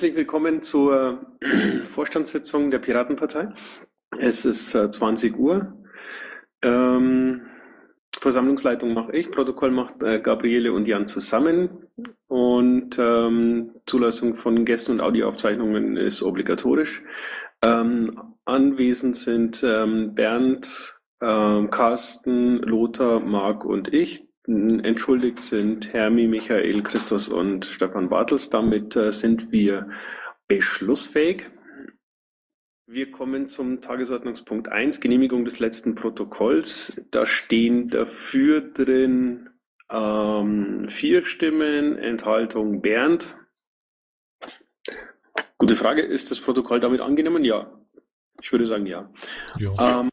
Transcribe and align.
Herzlich 0.00 0.16
willkommen 0.16 0.62
zur 0.62 1.26
Vorstandssitzung 1.90 2.70
der 2.70 2.78
Piratenpartei. 2.78 3.48
Es 4.16 4.46
ist 4.46 4.70
20 4.70 5.34
äh, 5.34 5.36
Uhr. 5.36 5.74
Ähm, 6.62 7.42
Versammlungsleitung 8.18 8.94
mache 8.94 9.12
ich, 9.12 9.30
Protokoll 9.30 9.70
macht 9.70 10.02
äh, 10.02 10.18
Gabriele 10.18 10.72
und 10.72 10.88
Jan 10.88 11.06
zusammen 11.06 11.84
und 12.28 12.98
ähm, 12.98 13.72
Zulassung 13.84 14.36
von 14.36 14.64
Gästen 14.64 14.92
und 14.92 15.00
Audioaufzeichnungen 15.02 15.98
ist 15.98 16.22
obligatorisch. 16.22 17.02
Ähm, 17.62 18.10
anwesend 18.46 19.16
sind 19.16 19.62
ähm, 19.62 20.14
Bernd, 20.14 20.98
ähm, 21.20 21.68
Carsten, 21.68 22.56
Lothar, 22.62 23.20
Marc 23.20 23.66
und 23.66 23.92
ich. 23.92 24.29
Entschuldigt 24.50 25.42
sind 25.44 25.92
Hermi, 25.92 26.26
Michael, 26.26 26.82
Christus 26.82 27.28
und 27.28 27.66
Stefan 27.66 28.08
Bartels. 28.08 28.50
Damit 28.50 28.96
äh, 28.96 29.12
sind 29.12 29.52
wir 29.52 29.88
beschlussfähig. 30.48 31.48
Wir 32.88 33.12
kommen 33.12 33.48
zum 33.48 33.80
Tagesordnungspunkt 33.80 34.66
1, 34.66 35.00
Genehmigung 35.00 35.44
des 35.44 35.60
letzten 35.60 35.94
Protokolls. 35.94 37.00
Da 37.12 37.26
stehen 37.26 37.86
dafür 37.90 38.60
drin 38.60 39.50
ähm, 39.88 40.88
vier 40.90 41.24
Stimmen, 41.24 41.96
Enthaltung 41.96 42.82
Bernd. 42.82 43.36
Gute 45.58 45.76
Frage, 45.76 46.02
ist 46.02 46.32
das 46.32 46.40
Protokoll 46.40 46.80
damit 46.80 47.00
angenommen? 47.00 47.44
Ja. 47.44 47.70
Ich 48.42 48.50
würde 48.50 48.66
sagen 48.66 48.86
ja. 48.86 49.12
ja. 49.58 50.00
Ähm, 50.00 50.10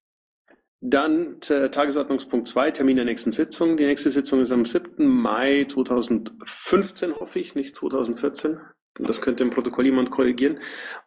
dann 0.80 1.39
Tagesordnungspunkt 1.42 2.47
2, 2.47 2.72
Termin 2.72 2.97
der 2.97 3.06
nächsten 3.06 3.31
Sitzung. 3.31 3.78
Die 3.78 3.86
nächste 3.86 4.09
Sitzung 4.09 4.42
ist 4.42 4.52
am 4.52 4.66
7. 4.66 5.08
Mai 5.08 5.66
2015, 5.67 7.16
hoffe 7.20 7.39
ich, 7.39 7.56
nicht 7.56 7.75
2014. 7.75 8.59
Das 9.00 9.22
könnte 9.22 9.44
im 9.44 9.50
Protokoll 9.50 9.86
jemand 9.86 10.11
korrigieren. 10.11 10.59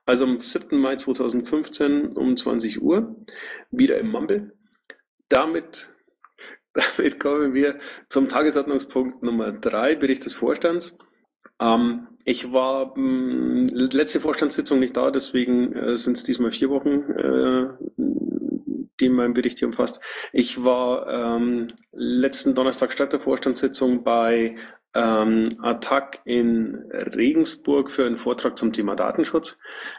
Also 0.06 0.24
am 0.24 0.40
7. 0.40 0.78
Mai 0.78 0.96
2015 0.96 2.16
um 2.16 2.36
20 2.36 2.82
Uhr, 2.82 3.16
wieder 3.70 3.98
im 3.98 4.10
Mumble. 4.10 4.52
Damit, 5.28 5.92
damit 6.72 7.20
kommen 7.20 7.54
wir 7.54 7.78
zum 8.08 8.28
Tagesordnungspunkt 8.28 9.22
Nummer 9.22 9.52
3, 9.52 9.96
Bericht 9.96 10.26
des 10.26 10.34
Vorstands. 10.34 10.96
Ähm, 11.60 12.08
ich 12.24 12.52
war 12.52 12.96
mh, 12.96 13.70
hm, 13.70 13.70
letzte 13.74 14.20
Vorstandssitzung 14.20 14.78
nicht 14.78 14.96
da, 14.96 15.10
deswegen 15.10 15.72
äh, 15.72 15.96
sind 15.96 16.16
es 16.16 16.24
diesmal 16.24 16.52
vier 16.52 16.70
Wochen, 16.70 17.10
äh, 17.12 17.68
die 19.00 19.08
mein 19.08 19.34
Bericht 19.34 19.58
hier 19.58 19.68
umfasst. 19.68 20.00
Ich 20.32 20.64
war 20.64 21.08
ähm, 21.08 21.68
letzten 21.92 22.54
Donnerstag 22.54 22.92
statt 22.92 23.12
der 23.12 23.20
Vorstandssitzung 23.20 24.04
bei 24.04 24.56
ähm, 24.94 25.44
Attac 25.62 26.20
in 26.24 26.74
Regensburg 26.92 27.90
für 27.90 28.04
einen 28.04 28.16
Vortrag 28.16 28.58
zum 28.58 28.72
Thema 28.72 28.96
Datenschutz. 28.96 29.58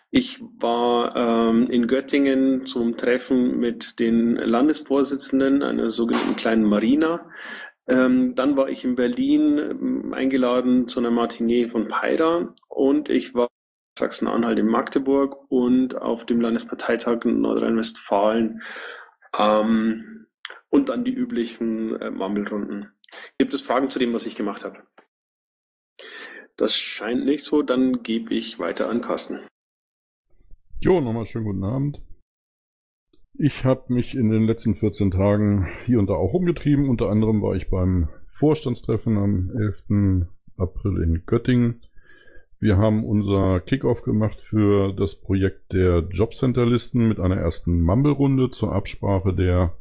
Ich 0.10 0.42
war 0.60 1.16
ähm, 1.16 1.70
in 1.70 1.88
Göttingen 1.88 2.66
zum 2.66 2.98
Treffen 2.98 3.58
mit 3.58 4.00
den 4.00 4.36
Landesvorsitzenden 4.36 5.64
einer 5.64 5.90
sogenannten 5.90 6.36
kleinen 6.36 6.66
Marina. 6.66 7.26
Ähm, 7.88 8.36
dann 8.36 8.58
war 8.58 8.70
ich 8.70 8.84
in 8.84 8.96
Berlin 8.96 9.58
ähm, 9.58 10.14
eingeladen 10.14 10.88
zu 10.88 11.00
einer 11.00 11.12
Matinee 11.12 11.68
von 11.68 11.88
Peira 11.88 12.54
und 12.68 13.10
ich 13.10 13.34
war 13.34 13.48
Sachsen-Anhalt 13.98 14.60
in 14.60 14.68
Magdeburg 14.68 15.38
und 15.50 15.96
auf 15.96 16.26
dem 16.26 16.42
Landesparteitag 16.42 17.26
in 17.26 17.42
Nordrhein-Westfalen 17.42 18.62
ähm, 19.38 20.28
und 20.70 20.90
dann 20.90 21.04
die 21.04 21.14
üblichen 21.14 22.00
äh, 22.02 22.10
Marmelrunden. 22.10 22.92
Gibt 23.38 23.54
es 23.54 23.62
Fragen 23.62 23.90
zu 23.90 24.00
dem, 24.00 24.14
was 24.14 24.26
ich 24.26 24.36
gemacht 24.36 24.64
habe? 24.64 24.80
Das 26.58 26.76
scheint 26.76 27.26
nicht 27.26 27.44
so, 27.44 27.62
dann 27.62 28.04
gebe 28.04 28.34
ich 28.34 28.60
weiter 28.60 28.90
an 28.90 29.02
Carsten. 29.02 29.42
Jo, 30.80 31.02
nochmal 31.02 31.26
schönen 31.26 31.46
guten 31.46 31.64
Abend. 31.64 32.02
Ich 33.34 33.66
habe 33.66 33.94
mich 33.94 34.16
in 34.16 34.30
den 34.30 34.46
letzten 34.46 34.76
14 34.76 35.12
Tagen 35.12 35.68
hier 35.86 36.00
und 36.00 36.10
da 36.10 36.14
auch 36.14 36.34
rumgetrieben. 36.34 36.90
Unter 36.90 37.10
anderem 37.10 37.42
war 37.42 37.56
ich 37.56 37.70
beim 37.70 38.10
Vorstandstreffen 38.28 39.18
am 39.18 39.52
11. 39.58 40.28
April 40.58 41.02
in 41.02 41.26
Göttingen. 41.26 41.82
Wir 42.62 42.78
haben 42.78 43.04
unser 43.04 43.60
Kickoff 43.60 44.04
gemacht 44.04 44.40
für 44.40 44.94
das 44.94 45.16
Projekt 45.16 45.74
der 45.74 46.08
Jobcenter-Listen 46.08 47.08
mit 47.08 47.20
einer 47.20 47.38
ersten 47.38 47.82
Mumble-Runde 47.82 48.52
zur 48.52 48.72
Absprache 48.72 49.34
der 49.34 49.74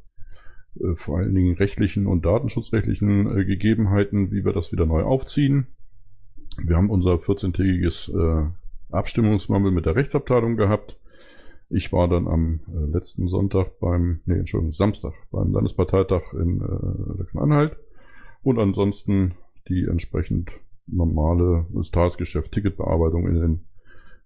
äh, 0.81 0.95
vor 0.95 1.19
allen 1.19 1.35
Dingen 1.35 1.57
rechtlichen 1.57 2.07
und 2.07 2.25
datenschutzrechtlichen 2.25 3.39
äh, 3.39 3.45
Gegebenheiten, 3.45 4.33
wie 4.33 4.47
wir 4.47 4.55
das 4.55 4.73
wieder 4.73 4.87
neu 4.87 5.03
aufziehen. 5.03 5.67
Wir 6.57 6.77
haben 6.77 6.89
unser 6.89 7.17
14-tägiges 7.17 8.17
äh, 8.17 8.49
Abstimmungsmammel 8.91 9.73
mit 9.73 9.85
der 9.85 9.97
Rechtsabteilung 9.97 10.57
gehabt. 10.57 10.99
Ich 11.69 11.93
war 11.93 12.09
dann 12.09 12.27
am 12.27 12.61
äh, 12.67 12.93
letzten 12.93 13.29
Sonntag 13.29 13.79
beim, 13.79 14.21
nee, 14.25 14.39
Entschuldigung, 14.39 14.73
Samstag 14.73 15.13
beim 15.31 15.53
Landesparteitag 15.53 16.33
in 16.33 16.63
äh, 16.63 17.17
Sachsen-Anhalt 17.19 17.77
und 18.43 18.59
ansonsten 18.59 19.35
die 19.69 19.85
entsprechend 19.85 20.51
normale 20.93 21.67
Tagesgeschäft 21.93 22.53
Ticketbearbeitung 22.53 23.27
in 23.27 23.35
den, 23.35 23.67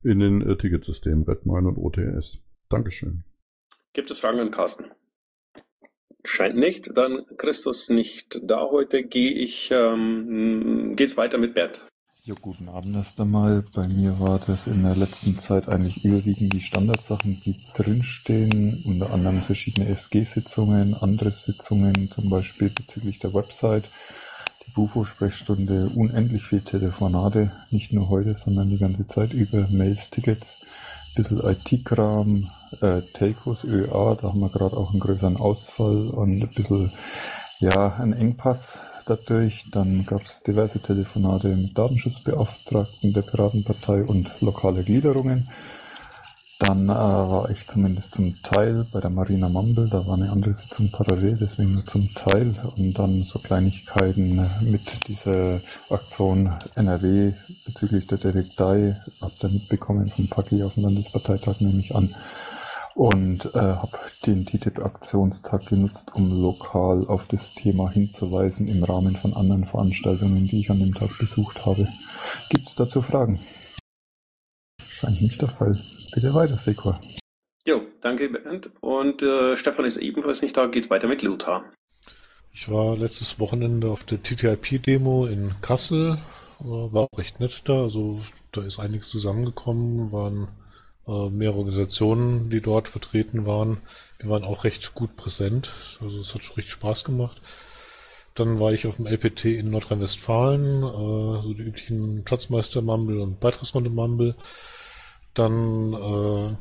in 0.03 0.19
den 0.19 0.43
äh, 0.43 0.57
Ticketsystemen 0.57 1.25
Redmine 1.25 1.69
und 1.69 1.79
OTS. 1.79 2.43
Dankeschön. 2.69 3.25
Gibt 3.93 4.11
es 4.11 4.19
Fragen 4.19 4.41
an 4.41 4.51
Carsten? 4.51 4.87
Scheint 6.25 6.57
nicht. 6.57 6.97
Dann 6.97 7.25
Christus 7.37 7.91
nicht 7.91 8.41
da 8.43 8.69
heute. 8.71 9.05
Gehe 9.05 9.31
ich, 9.31 9.71
ähm, 9.71 10.95
geht's 10.97 11.17
weiter 11.17 11.39
mit 11.39 11.55
Bert. 11.55 11.83
Jo, 12.27 12.35
guten 12.41 12.71
Abend 12.71 12.97
erst 12.97 13.21
einmal. 13.21 13.67
Bei 13.75 13.87
mir 13.87 14.19
war 14.19 14.41
das 14.47 14.67
in 14.67 14.83
der 14.83 14.97
letzten 14.97 15.39
Zeit 15.41 15.69
eigentlich 15.69 16.07
überwiegend 16.07 16.55
die 16.55 16.63
Standardsachen, 16.63 17.43
die 17.45 17.59
drinstehen, 17.75 18.83
unter 18.87 19.11
anderem 19.13 19.43
verschiedene 19.43 19.91
SG-Sitzungen, 19.91 20.95
andere 20.95 21.33
Sitzungen, 21.33 22.11
zum 22.11 22.31
Beispiel 22.31 22.71
bezüglich 22.71 23.19
der 23.19 23.35
Website, 23.35 23.91
die 24.67 24.71
Bufo-Sprechstunde, 24.73 25.91
unendlich 25.95 26.45
viel 26.45 26.61
Telefonate, 26.61 27.53
nicht 27.71 27.93
nur 27.93 28.09
heute, 28.09 28.35
sondern 28.35 28.71
die 28.71 28.79
ganze 28.79 29.07
Zeit 29.07 29.33
über 29.33 29.67
Mails, 29.71 30.11
Tickets, 30.11 30.65
bisschen 31.15 31.41
IT-Kram, 31.41 32.51
äh, 32.81 33.03
Telcos, 33.13 33.65
ÖA, 33.65 34.17
da 34.17 34.29
haben 34.29 34.41
wir 34.41 34.49
gerade 34.49 34.77
auch 34.77 34.91
einen 34.91 35.01
größeren 35.01 35.37
Ausfall 35.37 36.09
und 36.09 36.43
ein 36.43 36.49
bisschen, 36.49 36.93
ja, 37.61 37.95
einen 37.97 38.15
Engpass 38.15 38.73
dadurch. 39.07 39.67
Dann 39.71 40.05
gab 40.07 40.23
es 40.23 40.41
diverse 40.43 40.81
Telefonate 40.81 41.49
mit 41.49 41.79
Datenschutzbeauftragten 41.79 43.13
der 43.13 43.23
Piratenpartei 43.23 44.05
und 44.05 44.31
lokale 44.41 44.83
Gliederungen. 44.83 45.49
Dann 46.67 46.89
äh, 46.89 46.93
war 46.95 47.51
ich 47.51 47.67
zumindest 47.67 48.15
zum 48.15 48.35
Teil 48.43 48.87
bei 48.91 48.99
der 48.99 49.11
Marina 49.11 49.51
Mumble, 49.51 49.87
da 49.91 50.07
war 50.07 50.15
eine 50.15 50.31
andere 50.31 50.55
Sitzung 50.55 50.91
parallel, 50.91 51.37
deswegen 51.39 51.75
nur 51.75 51.85
zum 51.85 52.09
Teil. 52.15 52.55
Und 52.79 52.95
dann 52.95 53.23
so 53.25 53.39
Kleinigkeiten 53.39 54.49
mit 54.63 54.81
dieser 55.07 55.61
Aktion 55.91 56.55
NRW 56.75 57.35
bezüglich 57.67 58.07
der 58.07 58.17
Detektei, 58.17 58.99
habt 59.21 59.45
ihr 59.45 59.51
mitbekommen 59.51 60.09
vom 60.09 60.27
Paki 60.29 60.63
auf 60.63 60.73
dem 60.73 60.85
Landesparteitag, 60.85 61.61
nehme 61.61 61.81
ich 61.81 61.95
an 61.95 62.15
und 62.95 63.45
äh, 63.55 63.59
habe 63.59 63.99
den 64.25 64.47
TTIP-Aktionstag 64.47 65.67
genutzt, 65.67 66.13
um 66.15 66.33
lokal 66.41 67.07
auf 67.09 67.27
das 67.27 67.53
Thema 67.55 67.91
hinzuweisen 67.91 68.69
im 68.69 68.83
Rahmen 68.83 69.17
von 69.17 69.35
anderen 69.35 69.67
Veranstaltungen, 69.67 70.47
die 70.47 70.61
ich 70.61 70.71
an 70.71 70.79
dem 70.79 70.95
Tag 70.95 71.11
besucht 71.19 71.67
habe. 71.67 71.87
Gibt 72.49 72.69
es 72.69 72.75
dazu 72.75 73.03
Fragen? 73.03 73.41
Scheint 75.05 75.21
nicht 75.21 75.43
der 75.43 75.51
Fall. 75.51 75.79
Bitte 76.15 76.33
weiter, 76.33 76.57
Sekor. 76.57 77.01
Jo, 77.67 77.83
danke 78.01 78.29
Bernd. 78.29 78.71
Und 78.81 79.23
äh, 79.23 79.57
Stefan 79.57 79.85
ist 79.85 79.99
ebenfalls 79.99 80.41
nicht 80.41 80.57
da, 80.57 80.67
geht 80.67 80.89
weiter 80.89 81.09
mit 81.09 81.23
Lothar. 81.23 81.65
Ich 82.53 82.71
war 82.71 82.97
letztes 82.97 83.39
Wochenende 83.39 83.91
auf 83.91 84.05
der 84.05 84.23
TTIP-Demo 84.23 85.27
in 85.27 85.55
Kassel, 85.61 86.19
war 86.61 87.03
auch 87.03 87.19
recht 87.19 87.41
nett 87.41 87.63
da, 87.65 87.83
also 87.83 88.21
da 88.53 88.63
ist 88.63 88.79
einiges 88.79 89.09
zusammengekommen, 89.09 90.13
waren 90.13 90.49
äh, 91.07 91.29
mehrere 91.29 91.59
Organisationen, 91.59 92.49
die 92.49 92.61
dort 92.61 92.89
vertreten 92.89 93.45
waren. 93.45 93.79
Wir 94.21 94.31
waren 94.31 94.45
auch 94.45 94.65
recht 94.65 94.95
gut 94.95 95.17
präsent. 95.17 95.73
Also 96.01 96.21
es 96.21 96.35
hat 96.35 96.43
schon 96.43 96.57
richtig 96.57 96.73
Spaß 96.73 97.05
gemacht. 97.05 97.43
Dann 98.35 98.59
war 98.59 98.73
ich 98.73 98.87
auf 98.87 98.97
dem 98.97 99.07
LPT 99.07 99.47
in 99.47 99.71
Nordrhein-Westfalen, 99.71 100.83
äh, 100.83 101.43
so 101.43 101.53
die 101.53 101.63
üblichen 101.63 102.25
Schatzmeister-Mumble 102.27 103.21
und 103.21 103.41
Beitragsrunde-Mumble. 103.41 104.35
Dann 105.35 105.93
äh, 105.93 106.57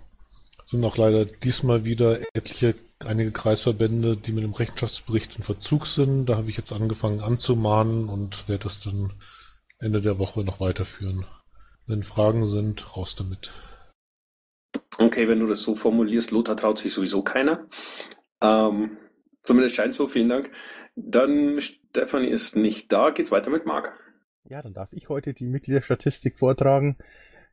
sind 0.66 0.84
auch 0.84 0.98
leider 0.98 1.26
diesmal 1.26 1.86
wieder 1.86 2.20
etliche, 2.34 2.76
einige 3.00 3.32
Kreisverbände, 3.32 4.18
die 4.18 4.32
mit 4.32 4.44
dem 4.44 4.54
Rechenschaftsbericht 4.54 5.38
in 5.38 5.44
Verzug 5.44 5.86
sind. 5.86 6.26
Da 6.26 6.38
habe 6.38 6.50
ich 6.50 6.58
jetzt 6.58 6.74
angefangen 6.74 7.22
anzumahnen 7.22 8.10
und 8.10 8.48
werde 8.48 8.64
das 8.64 8.80
dann 8.80 9.14
Ende 9.80 10.02
der 10.02 10.20
Woche 10.20 10.44
noch 10.44 10.60
weiterführen. 10.60 11.26
Wenn 11.86 12.04
Fragen 12.04 12.46
sind, 12.46 12.96
raus 12.96 13.16
damit. 13.16 13.52
Okay, 14.98 15.28
wenn 15.28 15.40
du 15.40 15.48
das 15.48 15.62
so 15.62 15.76
formulierst, 15.76 16.32
Lothar 16.32 16.56
traut 16.56 16.80
sich 16.80 16.94
sowieso 16.94 17.24
keiner. 17.24 17.68
Ähm, 18.42 18.98
zumindest 19.44 19.76
scheint 19.76 19.94
so, 19.94 20.08
vielen 20.08 20.30
Dank. 20.30 20.52
Dann 20.96 21.60
Stefanie 21.60 22.30
ist 22.30 22.56
nicht 22.56 22.92
da, 22.92 23.10
geht's 23.10 23.32
weiter 23.32 23.50
mit 23.50 23.66
Marc. 23.66 23.94
Ja, 24.46 24.62
dann 24.62 24.74
darf 24.74 24.94
ich 24.94 25.10
heute 25.10 25.34
die 25.34 25.46
Mitgliederstatistik 25.46 26.38
vortragen. 26.38 26.98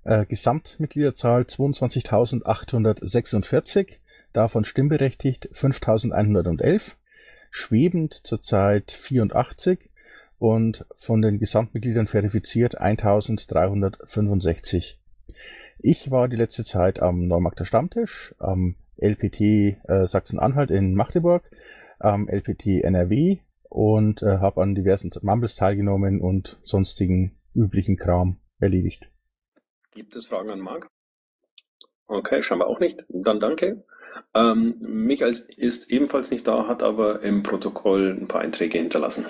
Äh, 0.05 0.27
Gesamtmitgliederzahl 0.27 1.43
22.846, 1.43 3.99
davon 4.33 4.65
stimmberechtigt 4.65 5.51
5.111, 5.53 6.81
schwebend 7.51 8.21
zurzeit 8.25 8.93
84 9.03 9.91
und 10.39 10.87
von 10.99 11.21
den 11.21 11.39
Gesamtmitgliedern 11.39 12.07
verifiziert 12.07 12.81
1.365. 12.81 14.95
Ich 15.79 16.11
war 16.11 16.29
die 16.29 16.37
letzte 16.37 16.65
Zeit 16.65 17.01
am 17.01 17.29
Neumarkter 17.29 17.67
Stammtisch, 17.67 18.35
am 18.39 18.77
LPT 18.97 19.41
äh, 19.41 20.07
Sachsen-Anhalt 20.07 20.71
in 20.71 20.95
Magdeburg, 20.95 21.43
am 21.99 22.29
LPT 22.29 22.85
NRW 22.85 23.41
und 23.69 24.23
äh, 24.23 24.39
habe 24.39 24.63
an 24.63 24.75
diversen 24.75 25.11
Mumbles 25.23 25.57
teilgenommen 25.57 26.21
und 26.21 26.59
sonstigen 26.65 27.37
üblichen 27.55 27.97
Kram 27.97 28.37
erledigt. 28.59 29.11
Gibt 29.93 30.17
es 30.17 30.27
Fragen 30.27 30.51
an 30.51 30.61
Marc? 30.61 30.89
Okay, 32.07 32.43
scheinbar 32.43 32.69
auch 32.69 32.81
nicht. 32.81 33.05
Dann 33.09 33.41
danke. 33.41 33.85
Ähm, 34.35 34.77
Michael 34.81 35.37
ist 35.57 35.91
ebenfalls 35.91 36.31
nicht 36.31 36.47
da, 36.47 36.67
hat 36.67 36.83
aber 36.83 37.23
im 37.23 37.43
Protokoll 37.43 38.17
ein 38.19 38.29
paar 38.29 38.41
Einträge 38.41 38.79
hinterlassen. 38.79 39.27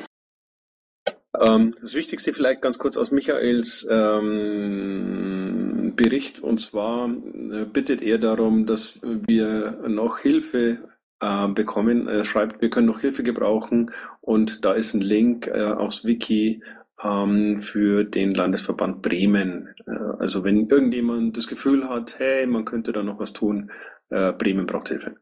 Ähm, 1.39 1.75
das 1.81 1.95
Wichtigste 1.95 2.33
vielleicht 2.33 2.63
ganz 2.63 2.79
kurz 2.79 2.97
aus 2.97 3.11
Michaels 3.11 3.87
ähm, 3.91 5.93
Bericht 5.97 6.41
und 6.41 6.59
zwar 6.59 7.09
äh, 7.09 7.65
bittet 7.65 8.03
er 8.03 8.19
darum, 8.19 8.67
dass 8.67 9.01
wir 9.03 9.83
noch 9.87 10.19
Hilfe 10.19 10.89
äh, 11.21 11.49
bekommen. 11.49 12.09
Er 12.09 12.25
schreibt, 12.25 12.61
wir 12.61 12.71
können 12.71 12.87
noch 12.87 13.01
Hilfe 13.01 13.23
gebrauchen 13.23 13.93
und 14.21 14.65
da 14.65 14.73
ist 14.73 14.95
ein 14.95 15.03
Link 15.03 15.47
äh, 15.47 15.65
aufs 15.65 16.05
Wiki 16.05 16.63
ähm, 17.03 17.63
für 17.63 18.05
den 18.05 18.35
Landesverband 18.35 19.03
Bremen. 19.03 19.75
Äh, 19.87 19.91
also 20.19 20.45
wenn 20.45 20.69
irgendjemand 20.69 21.37
das 21.37 21.47
Gefühl 21.47 21.89
hat, 21.89 22.19
hey, 22.19 22.47
man 22.47 22.65
könnte 22.65 22.93
da 22.93 23.03
noch 23.03 23.19
was 23.19 23.33
tun, 23.33 23.71
äh, 24.11 24.33
Bremen 24.33 24.67
braucht 24.67 24.89
Hilfe. 24.89 25.17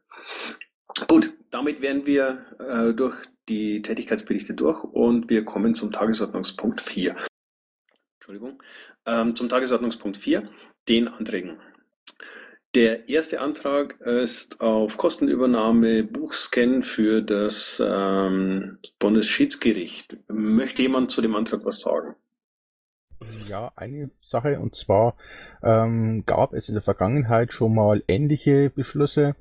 Gut, 1.07 1.31
damit 1.51 1.81
wären 1.81 2.05
wir 2.05 2.45
äh, 2.59 2.93
durch 2.93 3.15
die 3.47 3.81
Tätigkeitsberichte 3.81 4.53
durch 4.53 4.83
und 4.83 5.29
wir 5.29 5.45
kommen 5.45 5.73
zum 5.73 5.91
Tagesordnungspunkt 5.91 6.81
4. 6.81 7.15
Entschuldigung. 8.19 8.61
Ähm, 9.05 9.35
zum 9.35 9.49
Tagesordnungspunkt 9.49 10.17
4, 10.17 10.49
den 10.87 11.07
Anträgen. 11.07 11.59
Der 12.75 13.09
erste 13.09 13.41
Antrag 13.41 13.99
ist 14.01 14.61
auf 14.61 14.97
Kostenübernahme 14.97 16.03
Buchscan 16.03 16.83
für 16.83 17.23
das 17.23 17.81
ähm, 17.83 18.77
Bundesschiedsgericht. 18.99 20.17
Möchte 20.27 20.83
jemand 20.83 21.09
zu 21.09 21.23
dem 21.23 21.35
Antrag 21.35 21.65
was 21.65 21.79
sagen? 21.79 22.13
Ja, 23.47 23.71
eine 23.75 24.11
Sache 24.21 24.59
und 24.59 24.75
zwar 24.75 25.15
ähm, 25.63 26.23
gab 26.27 26.53
es 26.53 26.69
in 26.69 26.75
der 26.75 26.83
Vergangenheit 26.83 27.53
schon 27.53 27.73
mal 27.73 28.03
ähnliche 28.07 28.69
Beschlüsse 28.69 29.35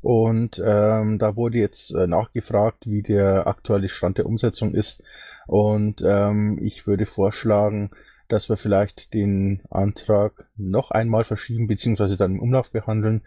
und 0.00 0.60
ähm, 0.62 1.20
da 1.20 1.36
wurde 1.36 1.58
jetzt 1.58 1.92
äh, 1.92 2.08
nachgefragt, 2.08 2.86
wie 2.86 3.02
der 3.02 3.46
aktuelle 3.46 3.90
Stand 3.90 4.18
der 4.18 4.26
Umsetzung 4.26 4.74
ist 4.74 5.02
und 5.46 6.02
ähm, 6.04 6.58
ich 6.60 6.86
würde 6.86 7.06
vorschlagen, 7.06 7.90
dass 8.32 8.48
wir 8.48 8.56
vielleicht 8.56 9.12
den 9.12 9.62
Antrag 9.70 10.48
noch 10.56 10.90
einmal 10.90 11.24
verschieben, 11.24 11.66
beziehungsweise 11.66 12.16
dann 12.16 12.32
im 12.32 12.40
Umlauf 12.40 12.70
behandeln, 12.70 13.22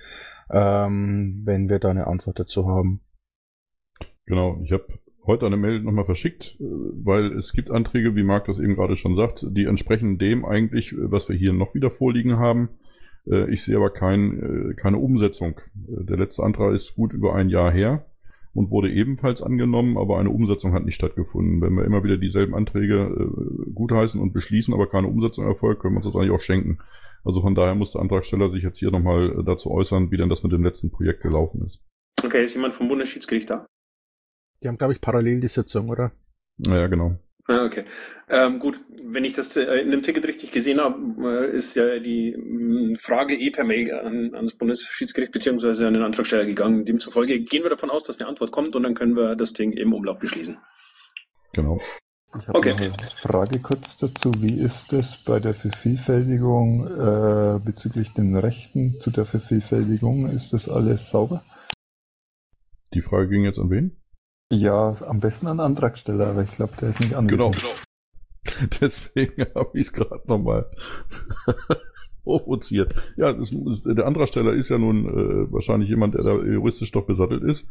ähm, 0.50 1.44
wenn 1.46 1.70
wir 1.70 1.80
da 1.80 1.90
eine 1.90 2.08
Antwort 2.08 2.40
dazu 2.40 2.68
haben. 2.68 3.02
Genau, 4.26 4.60
ich 4.64 4.72
habe 4.72 4.88
heute 5.28 5.46
eine 5.46 5.58
Mail 5.58 5.82
nochmal 5.82 6.06
verschickt, 6.06 6.58
äh, 6.60 6.64
weil 6.64 7.32
es 7.34 7.54
gibt 7.54 7.70
Anträge, 7.70 8.16
wie 8.16 8.24
Marc 8.24 8.46
das 8.46 8.60
eben 8.60 8.76
gerade 8.76 8.96
schon 8.96 9.16
sagt, 9.16 9.46
die 9.50 9.66
entsprechen 9.66 10.18
dem 10.18 10.44
eigentlich, 10.44 10.96
was 10.98 11.30
wir 11.30 11.36
hier 11.36 11.54
noch 11.54 11.76
wieder 11.76 11.92
vorliegen 11.92 12.38
haben. 12.38 12.70
Äh, 13.30 13.52
ich 13.52 13.64
sehe 13.64 13.78
aber 13.78 13.92
kein, 13.92 14.72
äh, 14.72 14.74
keine 14.76 14.98
Umsetzung. 14.98 15.62
Der 15.76 16.18
letzte 16.18 16.44
Antrag 16.44 16.74
ist 16.74 16.96
gut 16.96 17.14
über 17.14 17.36
ein 17.36 17.50
Jahr 17.50 17.72
her 17.72 18.06
und 18.56 18.72
wurde 18.72 18.90
ebenfalls 18.90 19.44
angenommen, 19.44 19.98
aber 19.98 20.18
eine 20.18 20.30
Umsetzung 20.30 20.74
hat 20.74 20.86
nicht 20.86 20.96
stattgefunden. 20.96 21.62
Wenn 21.62 21.74
wir 21.74 21.84
immer 21.84 22.04
wieder 22.04 22.18
dieselben 22.18 22.56
Anträge 22.56 23.04
äh, 23.04 23.72
gutheißen 23.74 24.20
und 24.20 24.32
beschließen, 24.32 24.74
aber 24.74 24.88
keine 24.88 25.08
Umsetzung 25.08 25.46
erfolgt, 25.46 25.82
können 25.82 25.94
wir 25.94 25.98
uns 25.98 26.06
das 26.06 26.16
eigentlich 26.16 26.32
auch 26.32 26.40
schenken. 26.40 26.80
Also 27.26 27.42
von 27.42 27.54
daher 27.54 27.76
muss 27.76 27.92
der 27.92 28.02
Antragsteller 28.02 28.50
sich 28.50 28.64
jetzt 28.64 28.80
hier 28.80 28.92
nochmal 28.92 29.40
äh, 29.40 29.44
dazu 29.44 29.72
äußern, 29.72 30.10
wie 30.10 30.18
denn 30.18 30.30
das 30.30 30.42
mit 30.42 30.54
dem 30.54 30.64
letzten 30.64 30.90
Projekt 30.90 31.22
gelaufen 31.22 31.66
ist. 31.66 31.84
Okay, 32.24 32.44
ist 32.44 32.56
jemand 32.56 32.74
vom 32.74 32.88
Bundesschiedsgericht 32.88 33.50
da? 33.50 33.66
Die 34.64 34.70
haben, 34.70 34.78
glaube 34.78 34.94
ich, 34.94 35.02
parallel 35.02 35.42
die 35.42 35.50
Sitzung, 35.50 35.90
oder? 35.90 36.14
Naja, 36.58 36.88
genau. 36.88 37.20
Ja, 37.48 37.64
okay. 37.64 37.86
Ähm, 38.28 38.58
gut, 38.58 38.80
wenn 39.04 39.24
ich 39.24 39.34
das 39.34 39.56
äh, 39.56 39.76
in 39.76 39.92
dem 39.92 40.02
Ticket 40.02 40.28
richtig 40.28 40.52
gesehen 40.52 40.82
habe, 40.82 40.98
äh, 41.52 41.56
ist 41.56 41.76
ja 41.76 42.00
die 42.00 42.36
mm, 42.36 42.98
Frage 43.00 43.36
eh 43.36 43.52
per 43.52 43.64
Mail 43.64 43.94
an, 43.94 44.34
ans 44.34 44.56
Bundesschiedsgericht 44.56 45.32
beziehungsweise 45.32 45.88
an 45.88 45.94
den 45.94 46.02
Antragsteller 46.02 46.46
gegangen. 46.46 46.86
Demzufolge 46.86 47.40
gehen 47.42 47.62
wir 47.62 47.70
davon 47.70 47.92
aus, 47.92 48.04
dass 48.04 48.20
eine 48.20 48.28
Antwort 48.28 48.52
kommt 48.52 48.76
und 48.76 48.82
dann 48.82 48.96
können 48.96 49.16
wir 49.16 49.36
das 49.36 49.54
Ding 49.54 49.74
im 49.74 49.94
Umlauf 49.94 50.18
beschließen. 50.18 50.58
Genau. 51.54 51.80
Ich 52.40 52.48
habe 52.48 52.58
okay. 52.58 52.72
eine 52.72 52.98
Frage 53.16 53.60
kurz 53.60 53.98
dazu. 53.98 54.34
Wie 54.40 54.60
ist 54.60 54.92
es 54.92 55.24
bei 55.24 55.40
der 55.40 55.54
Vervielfältigung 55.54 56.88
äh, 56.88 57.60
bezüglich 57.64 58.12
den 58.14 58.36
Rechten 58.36 59.00
zu 59.00 59.12
der 59.12 59.26
Vervielfältigung? 59.26 60.30
Ist 60.30 60.52
das 60.52 60.68
alles 60.68 61.12
sauber? 61.12 61.44
Die 62.94 63.02
Frage 63.02 63.30
ging 63.30 63.46
jetzt 63.46 63.60
an 63.60 63.70
wen? 63.70 63.98
Ja, 64.52 64.96
am 65.02 65.20
besten 65.20 65.48
an 65.48 65.60
Antragsteller, 65.60 66.28
aber 66.28 66.44
ich 66.44 66.52
glaube, 66.52 66.74
der 66.80 66.90
ist 66.90 67.00
nicht 67.00 67.16
angekommen. 67.16 67.54
Genau, 67.54 67.68
genau. 67.68 68.68
Deswegen 68.82 69.46
habe 69.56 69.72
ich 69.74 69.88
es 69.88 69.94
gerade 69.94 70.22
nochmal 70.28 70.70
provoziert. 72.24 72.94
Ja, 73.18 73.34
das, 73.34 73.52
der 73.84 74.06
Antragsteller 74.06 74.54
ist 74.54 74.70
ja 74.70 74.78
nun 74.78 75.06
äh, 75.06 75.52
wahrscheinlich 75.52 75.90
jemand, 75.90 76.14
der 76.14 76.24
da 76.24 76.36
juristisch 76.36 76.92
doch 76.92 77.06
besattelt 77.06 77.44
ist 77.44 77.68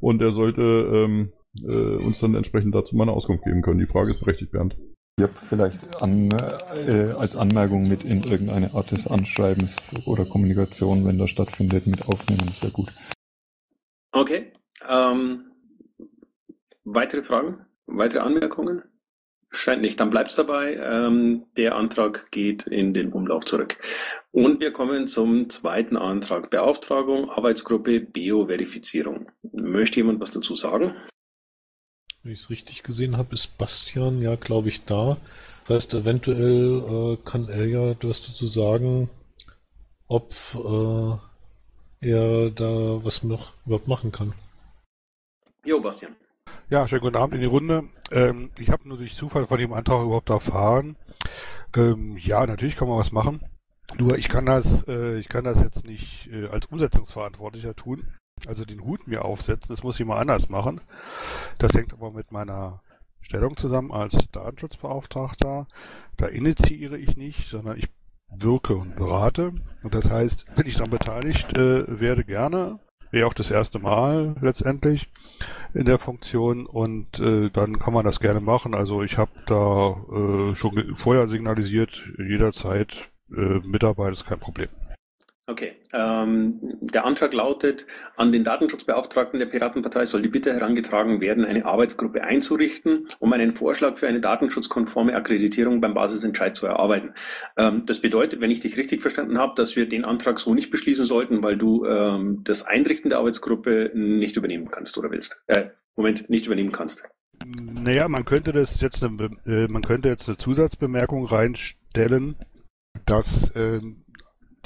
und 0.00 0.18
der 0.20 0.32
sollte 0.32 0.62
ähm, 0.62 1.32
äh, 1.62 1.96
uns 1.96 2.20
dann 2.20 2.34
entsprechend 2.34 2.74
dazu 2.74 2.96
mal 2.96 3.04
eine 3.04 3.12
Auskunft 3.12 3.44
geben 3.44 3.62
können. 3.62 3.78
Die 3.78 3.86
Frage 3.86 4.10
ist 4.10 4.20
berechtigt, 4.20 4.52
Bernd. 4.52 4.76
Ja, 5.18 5.28
vielleicht 5.28 6.00
an, 6.00 6.30
äh, 6.30 7.12
als 7.18 7.34
Anmerkung 7.34 7.88
mit 7.88 8.04
in 8.04 8.22
irgendeine 8.22 8.72
Art 8.74 8.92
des 8.92 9.06
Anschreibens 9.08 9.74
oder 10.06 10.24
Kommunikation, 10.24 11.04
wenn 11.06 11.18
das 11.18 11.30
stattfindet, 11.30 11.88
mit 11.88 12.06
aufnehmen, 12.06 12.46
ist 12.48 12.62
ja 12.62 12.70
gut. 12.70 12.92
Okay. 14.12 14.52
Ähm, 14.88 15.48
Weitere 16.90 17.22
Fragen? 17.22 17.66
Weitere 17.86 18.20
Anmerkungen? 18.20 18.82
Scheint 19.50 19.82
nicht. 19.82 20.00
Dann 20.00 20.08
bleibt 20.08 20.30
es 20.30 20.36
dabei. 20.36 20.74
Ähm, 20.76 21.44
der 21.58 21.76
Antrag 21.76 22.30
geht 22.30 22.66
in 22.66 22.94
den 22.94 23.12
Umlauf 23.12 23.44
zurück. 23.44 23.76
Und 24.32 24.60
wir 24.60 24.72
kommen 24.72 25.06
zum 25.06 25.50
zweiten 25.50 25.98
Antrag. 25.98 26.48
Beauftragung, 26.48 27.28
Arbeitsgruppe, 27.28 28.00
Bio-Verifizierung. 28.00 29.30
Möchte 29.52 30.00
jemand 30.00 30.20
was 30.20 30.30
dazu 30.30 30.56
sagen? 30.56 30.94
Wenn 32.22 32.32
ich 32.32 32.40
es 32.40 32.50
richtig 32.50 32.82
gesehen 32.82 33.18
habe, 33.18 33.34
ist 33.34 33.58
Bastian 33.58 34.22
ja, 34.22 34.36
glaube 34.36 34.68
ich, 34.68 34.86
da. 34.86 35.18
Das 35.66 35.76
heißt, 35.76 35.94
eventuell 35.94 37.16
äh, 37.16 37.16
kann 37.22 37.48
er 37.48 37.66
ja 37.66 37.94
was 38.02 38.26
dazu 38.26 38.46
sagen, 38.46 39.10
ob 40.06 40.32
äh, 40.54 42.08
er 42.08 42.50
da 42.50 43.04
was 43.04 43.24
noch 43.24 43.52
überhaupt 43.66 43.88
machen 43.88 44.10
kann. 44.10 44.32
Jo, 45.66 45.80
Bastian. 45.80 46.16
Ja, 46.70 46.86
schönen 46.86 47.00
guten 47.00 47.16
Abend 47.16 47.34
in 47.34 47.40
die 47.40 47.46
Runde. 47.46 47.84
Ähm, 48.10 48.50
ich 48.58 48.68
habe 48.68 48.86
nur 48.86 48.98
durch 48.98 49.16
Zufall 49.16 49.46
von 49.46 49.56
dem 49.56 49.72
Antrag 49.72 50.04
überhaupt 50.04 50.28
erfahren. 50.28 50.96
Ähm, 51.74 52.18
ja, 52.18 52.46
natürlich 52.46 52.76
kann 52.76 52.88
man 52.88 52.98
was 52.98 53.10
machen. 53.10 53.40
Nur 53.98 54.18
ich 54.18 54.28
kann 54.28 54.44
das, 54.44 54.86
äh, 54.86 55.18
ich 55.18 55.30
kann 55.30 55.44
das 55.44 55.62
jetzt 55.62 55.86
nicht 55.86 56.28
äh, 56.30 56.46
als 56.48 56.66
Umsetzungsverantwortlicher 56.66 57.74
tun. 57.74 58.08
Also 58.46 58.66
den 58.66 58.84
Hut 58.84 59.08
mir 59.08 59.24
aufsetzen, 59.24 59.74
das 59.74 59.82
muss 59.82 59.98
ich 59.98 60.04
mal 60.04 60.18
anders 60.18 60.50
machen. 60.50 60.82
Das 61.56 61.72
hängt 61.72 61.94
aber 61.94 62.10
mit 62.10 62.32
meiner 62.32 62.82
Stellung 63.22 63.56
zusammen 63.56 63.90
als 63.90 64.30
Datenschutzbeauftragter. 64.30 65.66
Da 66.18 66.26
initiiere 66.26 66.98
ich 66.98 67.16
nicht, 67.16 67.48
sondern 67.48 67.78
ich 67.78 67.88
wirke 68.28 68.76
und 68.76 68.94
berate. 68.94 69.54
Und 69.82 69.94
das 69.94 70.10
heißt, 70.10 70.44
wenn 70.54 70.66
ich 70.66 70.74
daran 70.74 70.90
beteiligt 70.90 71.56
äh, 71.56 71.98
werde, 71.98 72.24
gerne 72.24 72.78
wäre 73.10 73.26
auch 73.26 73.34
das 73.34 73.50
erste 73.50 73.78
Mal 73.78 74.36
letztendlich 74.40 75.08
in 75.74 75.84
der 75.84 75.98
Funktion 75.98 76.66
und 76.66 77.20
äh, 77.20 77.50
dann 77.50 77.78
kann 77.78 77.94
man 77.94 78.04
das 78.04 78.20
gerne 78.20 78.40
machen. 78.40 78.74
Also 78.74 79.02
ich 79.02 79.18
habe 79.18 79.30
da 79.46 79.96
äh, 80.50 80.54
schon 80.54 80.96
vorher 80.96 81.28
signalisiert, 81.28 82.04
jederzeit 82.18 83.10
äh, 83.30 83.60
Mitarbeit 83.66 84.12
ist 84.12 84.26
kein 84.26 84.40
Problem. 84.40 84.68
Okay. 85.48 85.76
Ähm, 85.94 86.58
der 86.82 87.06
Antrag 87.06 87.32
lautet, 87.32 87.86
an 88.16 88.32
den 88.32 88.44
Datenschutzbeauftragten 88.44 89.40
der 89.40 89.46
Piratenpartei 89.46 90.04
soll 90.04 90.20
die 90.20 90.28
Bitte 90.28 90.52
herangetragen 90.52 91.22
werden, 91.22 91.46
eine 91.46 91.64
Arbeitsgruppe 91.64 92.22
einzurichten, 92.22 93.08
um 93.18 93.32
einen 93.32 93.54
Vorschlag 93.54 93.96
für 93.96 94.06
eine 94.06 94.20
datenschutzkonforme 94.20 95.14
Akkreditierung 95.14 95.80
beim 95.80 95.94
Basisentscheid 95.94 96.54
zu 96.54 96.66
erarbeiten. 96.66 97.14
Ähm, 97.56 97.82
das 97.86 98.02
bedeutet, 98.02 98.42
wenn 98.42 98.50
ich 98.50 98.60
dich 98.60 98.76
richtig 98.76 99.00
verstanden 99.00 99.38
habe, 99.38 99.54
dass 99.56 99.74
wir 99.74 99.88
den 99.88 100.04
Antrag 100.04 100.38
so 100.38 100.52
nicht 100.52 100.70
beschließen 100.70 101.06
sollten, 101.06 101.42
weil 101.42 101.56
du 101.56 101.86
ähm, 101.86 102.42
das 102.44 102.66
Einrichten 102.66 103.08
der 103.08 103.18
Arbeitsgruppe 103.18 103.90
nicht 103.94 104.36
übernehmen 104.36 104.70
kannst 104.70 104.98
oder 104.98 105.10
willst. 105.10 105.42
Äh, 105.46 105.70
Moment, 105.96 106.28
nicht 106.28 106.44
übernehmen 106.44 106.72
kannst. 106.72 107.08
Naja, 107.46 108.06
man 108.08 108.26
könnte 108.26 108.52
das 108.52 108.82
jetzt 108.82 109.02
eine, 109.02 109.30
äh, 109.46 109.66
man 109.66 109.80
könnte 109.80 110.10
jetzt 110.10 110.28
eine 110.28 110.36
Zusatzbemerkung 110.36 111.24
reinstellen, 111.24 112.36
dass 113.06 113.50
äh, 113.52 113.80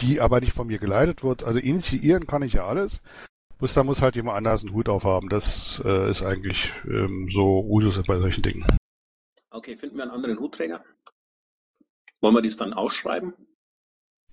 die 0.02 0.20
aber 0.20 0.40
nicht 0.40 0.52
von 0.52 0.66
mir 0.66 0.78
geleitet 0.78 1.22
wird. 1.22 1.44
Also 1.44 1.58
initiieren 1.58 2.26
kann 2.26 2.42
ich 2.42 2.54
ja 2.54 2.66
alles. 2.66 3.00
Bloß 3.58 3.74
da 3.74 3.84
muss 3.84 4.02
halt 4.02 4.16
jemand 4.16 4.36
anders 4.36 4.64
einen 4.64 4.74
Hut 4.74 4.88
aufhaben. 4.88 5.28
Das 5.28 5.80
äh, 5.84 6.10
ist 6.10 6.22
eigentlich 6.22 6.72
ähm, 6.84 7.28
so 7.32 7.60
Usus 7.60 8.02
bei 8.02 8.18
solchen 8.18 8.42
Dingen. 8.42 8.66
Okay, 9.50 9.76
finden 9.76 9.96
wir 9.96 10.02
einen 10.02 10.10
anderen 10.10 10.40
Hutträger? 10.40 10.84
Wollen 12.20 12.34
wir 12.34 12.42
dies 12.42 12.56
dann 12.56 12.72
ausschreiben? 12.72 13.34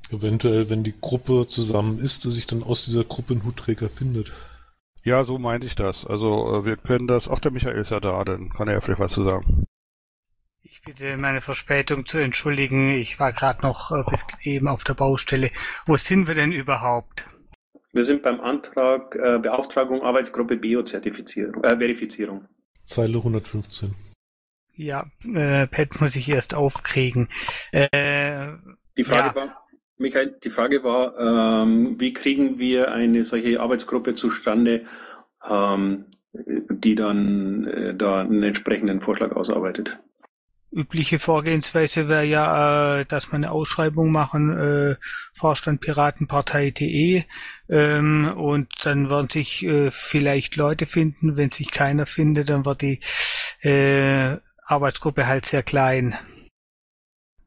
Eventuell, 0.10 0.70
wenn 0.70 0.84
die 0.84 1.00
Gruppe 1.00 1.48
zusammen 1.48 2.00
ist, 2.00 2.26
dass 2.26 2.34
sich 2.34 2.48
dann 2.48 2.64
aus 2.64 2.86
dieser 2.86 3.04
Gruppe 3.04 3.36
ein 3.36 3.46
Hutträger 3.46 3.90
findet. 3.90 4.34
Ja, 5.04 5.24
so 5.24 5.38
meinte 5.38 5.68
ich 5.68 5.76
das. 5.76 6.06
Also 6.06 6.62
äh, 6.62 6.66
wir 6.66 6.78
können 6.78 7.08
das, 7.08 7.28
auch 7.28 7.40
der 7.40 7.52
Michael 7.52 7.80
ist 7.80 7.92
ja 7.92 8.00
da, 8.00 8.24
dann 8.24 8.50
kann 8.50 8.68
er 8.68 8.76
ja 8.76 8.82
vielleicht 8.82 9.00
was 9.00 9.14
zu 9.14 9.24
sagen. 9.24 9.66
Ich 10.72 10.84
bitte 10.84 11.18
meine 11.18 11.42
Verspätung 11.42 12.06
zu 12.06 12.20
entschuldigen. 12.20 12.92
Ich 12.92 13.20
war 13.20 13.32
gerade 13.32 13.64
noch 13.64 13.92
äh, 13.92 14.04
bis 14.08 14.46
eben 14.46 14.68
auf 14.68 14.84
der 14.84 14.94
Baustelle. 14.94 15.50
Wo 15.88 15.98
sind 15.98 16.28
wir 16.28 16.36
denn 16.36 16.52
überhaupt? 16.52 17.26
Wir 17.92 18.04
sind 18.04 18.22
beim 18.22 18.40
Antrag 18.40 19.16
äh, 19.16 19.40
Beauftragung 19.40 20.04
Arbeitsgruppe 20.04 20.58
Bio-Zertifizierung, 20.58 21.64
äh, 21.64 21.76
Verifizierung. 21.76 22.46
Zeile 22.86 23.18
115. 23.18 23.96
Ja, 24.76 25.08
äh, 25.26 25.66
Pat 25.66 26.00
muss 26.02 26.16
ich 26.16 26.30
erst 26.30 26.54
aufkriegen. 26.54 27.30
Äh, 27.72 28.50
die 28.96 29.04
Frage 29.04 29.30
ja. 29.30 29.36
war, 29.36 29.68
Michael, 29.98 30.38
die 30.44 30.52
Frage 30.52 30.84
war, 30.84 31.64
ähm, 31.64 32.00
wie 32.00 32.14
kriegen 32.14 32.60
wir 32.60 32.92
eine 32.92 33.24
solche 33.24 33.60
Arbeitsgruppe 33.60 34.14
zustande, 34.14 34.86
ähm, 35.50 36.06
die 36.32 36.94
dann 36.94 37.66
äh, 37.66 37.96
da 37.96 38.22
einen 38.22 38.44
entsprechenden 38.44 39.02
Vorschlag 39.02 39.32
ausarbeitet? 39.32 39.98
Übliche 40.72 41.20
Vorgehensweise 41.20 42.08
wäre 42.08 42.26
ja, 42.26 43.00
äh, 43.00 43.06
dass 43.06 43.32
man 43.32 43.44
eine 43.44 43.52
Ausschreibung 43.52 44.12
machen, 44.12 44.58
äh, 44.58 44.96
Vorstand 45.34 45.82
Piratenpartei.de 45.82 47.24
ähm, 47.70 48.32
und 48.36 48.68
dann 48.84 49.10
werden 49.10 49.30
sich 49.30 49.66
äh, 49.66 49.92
vielleicht 49.92 50.56
Leute 50.56 50.86
finden. 50.86 51.38
Wenn 51.38 51.52
sich 51.52 51.72
keiner 51.72 52.06
findet, 52.06 52.50
dann 52.50 52.66
wird 52.66 52.82
die 52.82 53.00
äh, 53.62 54.38
Arbeitsgruppe 54.66 55.28
halt 55.28 55.46
sehr 55.46 55.64
klein. 55.64 56.16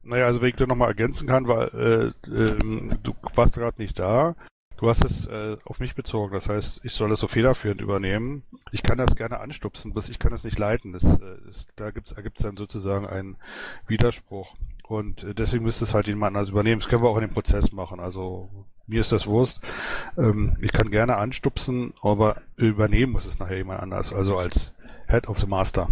Naja, 0.03 0.25
also 0.25 0.41
wenn 0.41 0.49
ich 0.49 0.55
da 0.55 0.67
nochmal 0.67 0.89
ergänzen 0.89 1.27
kann, 1.27 1.47
weil 1.47 2.13
äh, 2.27 2.29
äh, 2.29 2.57
du 3.03 3.15
warst 3.35 3.55
gerade 3.55 3.81
nicht 3.81 3.97
da. 3.97 4.35
Du 4.83 4.89
hast 4.89 5.05
es 5.05 5.27
äh, 5.27 5.55
auf 5.63 5.79
mich 5.79 5.95
bezogen, 5.95 6.33
das 6.33 6.49
heißt, 6.49 6.81
ich 6.83 6.91
soll 6.91 7.09
das 7.09 7.21
so 7.21 7.29
federführend 7.29 7.79
übernehmen. 7.79 8.43
Ich 8.73 8.83
kann 8.83 8.97
das 8.97 9.15
gerne 9.15 9.39
anstupsen, 9.39 9.93
bis 9.93 10.09
ich 10.09 10.19
kann 10.19 10.31
das 10.31 10.43
nicht 10.43 10.59
leiten. 10.59 10.91
Das, 10.91 11.05
äh, 11.05 11.49
ist, 11.49 11.69
da 11.77 11.91
gibt's, 11.91 12.11
ergibt 12.11 12.37
es 12.37 12.43
dann 12.43 12.57
sozusagen 12.57 13.07
einen 13.07 13.37
Widerspruch. 13.87 14.57
Und 14.85 15.23
äh, 15.23 15.33
deswegen 15.33 15.63
müsste 15.63 15.85
es 15.85 15.93
halt 15.93 16.07
jemand 16.07 16.35
anders 16.35 16.49
übernehmen. 16.49 16.81
Das 16.81 16.89
können 16.89 17.01
wir 17.01 17.07
auch 17.07 17.15
in 17.15 17.21
dem 17.21 17.33
Prozess 17.33 17.71
machen. 17.71 18.01
Also 18.01 18.49
mir 18.85 18.99
ist 18.99 19.13
das 19.13 19.25
Wurst. 19.25 19.61
Ähm, 20.17 20.57
ich 20.61 20.73
kann 20.73 20.91
gerne 20.91 21.15
anstupsen, 21.15 21.93
aber 22.01 22.41
übernehmen 22.57 23.13
muss 23.13 23.25
es 23.25 23.39
nachher 23.39 23.55
jemand 23.55 23.81
anders, 23.81 24.11
also 24.11 24.37
als 24.37 24.73
Head 25.07 25.29
of 25.29 25.39
the 25.39 25.47
Master. 25.47 25.87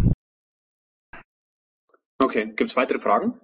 Okay, 2.18 2.52
gibt 2.54 2.68
es 2.68 2.76
weitere 2.76 3.00
Fragen? 3.00 3.40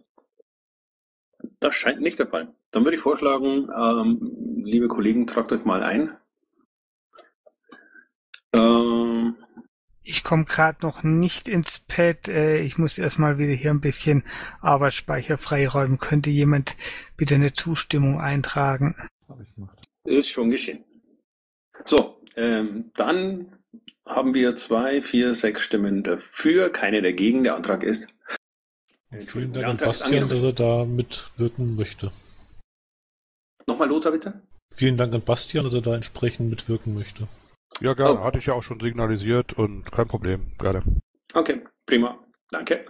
Das 1.59 1.75
scheint 1.75 2.03
nicht 2.03 2.19
der 2.19 2.27
Fall. 2.27 2.53
Dann 2.71 2.85
würde 2.85 2.97
ich 2.97 3.03
vorschlagen, 3.03 3.69
ähm, 3.75 4.63
liebe 4.65 4.89
Kollegen, 4.89 5.27
tragt 5.27 5.53
euch 5.53 5.65
mal 5.65 5.83
ein. 5.83 6.17
Ähm, 8.57 9.37
ich 10.03 10.25
komme 10.25 10.45
gerade 10.45 10.79
noch 10.83 11.03
nicht 11.03 11.49
ins 11.49 11.81
Pad. 11.81 12.29
Äh, 12.29 12.61
ich 12.61 12.79
muss 12.79 12.99
erstmal 12.99 13.39
wieder 13.39 13.53
hier 13.53 13.71
ein 13.71 13.81
bisschen 13.81 14.25
Arbeitsspeicher 14.61 15.39
freiräumen. 15.39 15.99
Könnte 15.99 16.31
jemand 16.31 16.77
bitte 17.17 17.35
eine 17.35 17.53
Zustimmung 17.53 18.21
eintragen? 18.21 18.97
Ist 20.05 20.31
schon 20.31 20.51
geschehen. 20.51 20.85
So, 21.85 22.23
ähm, 22.37 22.91
dann 22.95 23.59
haben 24.07 24.35
wir 24.35 24.57
zwei, 24.57 25.03
vier, 25.03 25.35
sechs 25.35 25.63
Stimmen 25.63 26.03
dafür, 26.03 26.71
keine 26.71 27.03
dagegen. 27.03 27.45
Der 27.45 27.55
Antrag 27.55 27.83
ist 27.83 28.09
Vielen 29.27 29.53
Dank 29.55 29.67
an 29.67 29.77
Bastian, 29.79 30.29
dass 30.29 30.43
er 30.43 30.53
da 30.53 30.85
mitwirken 30.85 31.77
möchte. 31.77 32.13
Nochmal 33.69 33.89
Lothar, 33.91 34.13
bitte. 34.13 34.41
Vielen 34.75 34.97
Dank 34.97 35.13
an 35.13 35.21
Bastian, 35.21 35.65
dass 35.65 35.75
er 35.75 35.83
da 35.83 35.95
entsprechend 35.95 36.49
mitwirken 36.49 36.95
möchte. 36.95 37.29
Ja, 37.81 37.93
gerne. 37.93 38.21
Oh. 38.21 38.25
Hatte 38.25 38.39
ich 38.39 38.47
ja 38.47 38.55
auch 38.55 38.63
schon 38.63 38.81
signalisiert 38.81 39.53
und 39.53 39.93
kein 39.93 40.09
Problem. 40.09 40.53
Gerne. 40.59 40.83
Okay, 41.35 41.63
prima. 41.85 42.19
Danke. 42.51 42.87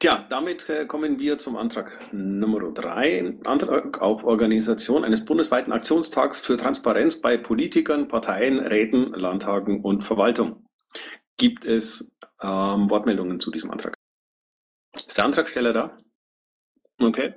Tja, 0.00 0.26
damit 0.28 0.68
äh, 0.68 0.84
kommen 0.84 1.18
wir 1.18 1.38
zum 1.38 1.56
Antrag 1.56 1.98
Nummer 2.12 2.60
3. 2.60 3.38
Antrag 3.46 4.02
auf 4.02 4.24
Organisation 4.24 5.02
eines 5.02 5.24
bundesweiten 5.24 5.72
Aktionstags 5.72 6.42
für 6.42 6.58
Transparenz 6.58 7.22
bei 7.22 7.38
Politikern, 7.38 8.08
Parteien, 8.08 8.58
Räten, 8.58 9.14
Landtagen 9.14 9.80
und 9.82 10.04
Verwaltung. 10.04 10.66
Gibt 11.38 11.64
es 11.64 12.12
ähm, 12.42 12.90
Wortmeldungen 12.90 13.40
zu 13.40 13.50
diesem 13.50 13.70
Antrag? 13.70 13.94
Ist 14.94 15.16
der 15.16 15.24
Antragsteller 15.24 15.72
da? 15.72 15.98
Okay. 17.00 17.32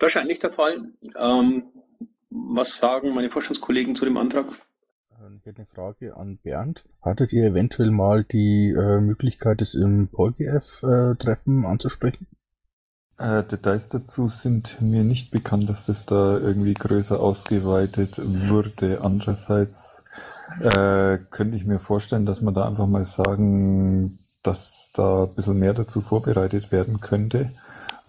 Wahrscheinlich 0.00 0.40
der 0.40 0.52
Fall. 0.52 0.90
Ähm, 1.16 1.70
was 2.30 2.76
sagen 2.76 3.14
meine 3.14 3.30
Vorstandskollegen 3.30 3.94
zu 3.94 4.04
dem 4.04 4.16
Antrag? 4.16 4.46
Ich 5.38 5.46
hätte 5.46 5.58
eine 5.58 5.66
Frage 5.66 6.16
an 6.16 6.38
Bernd. 6.38 6.84
Hattet 7.02 7.32
ihr 7.32 7.44
eventuell 7.44 7.90
mal 7.90 8.24
die 8.24 8.70
äh, 8.70 9.00
Möglichkeit, 9.00 9.62
es 9.62 9.74
im 9.74 10.08
PolGF-Treffen 10.08 11.64
äh, 11.64 11.66
anzusprechen? 11.66 12.26
Äh, 13.18 13.44
Details 13.44 13.88
dazu 13.90 14.28
sind 14.28 14.80
mir 14.80 15.04
nicht 15.04 15.30
bekannt, 15.30 15.68
dass 15.68 15.86
das 15.86 16.06
da 16.06 16.38
irgendwie 16.38 16.74
größer 16.74 17.20
ausgeweitet 17.20 18.18
würde. 18.18 19.00
Andererseits 19.02 20.04
äh, 20.60 21.18
könnte 21.30 21.56
ich 21.56 21.64
mir 21.64 21.78
vorstellen, 21.78 22.26
dass 22.26 22.40
man 22.40 22.54
da 22.54 22.66
einfach 22.66 22.86
mal 22.86 23.04
sagen, 23.04 24.18
dass 24.42 24.90
da 24.94 25.24
ein 25.24 25.34
bisschen 25.34 25.58
mehr 25.58 25.74
dazu 25.74 26.00
vorbereitet 26.00 26.72
werden 26.72 27.00
könnte, 27.00 27.50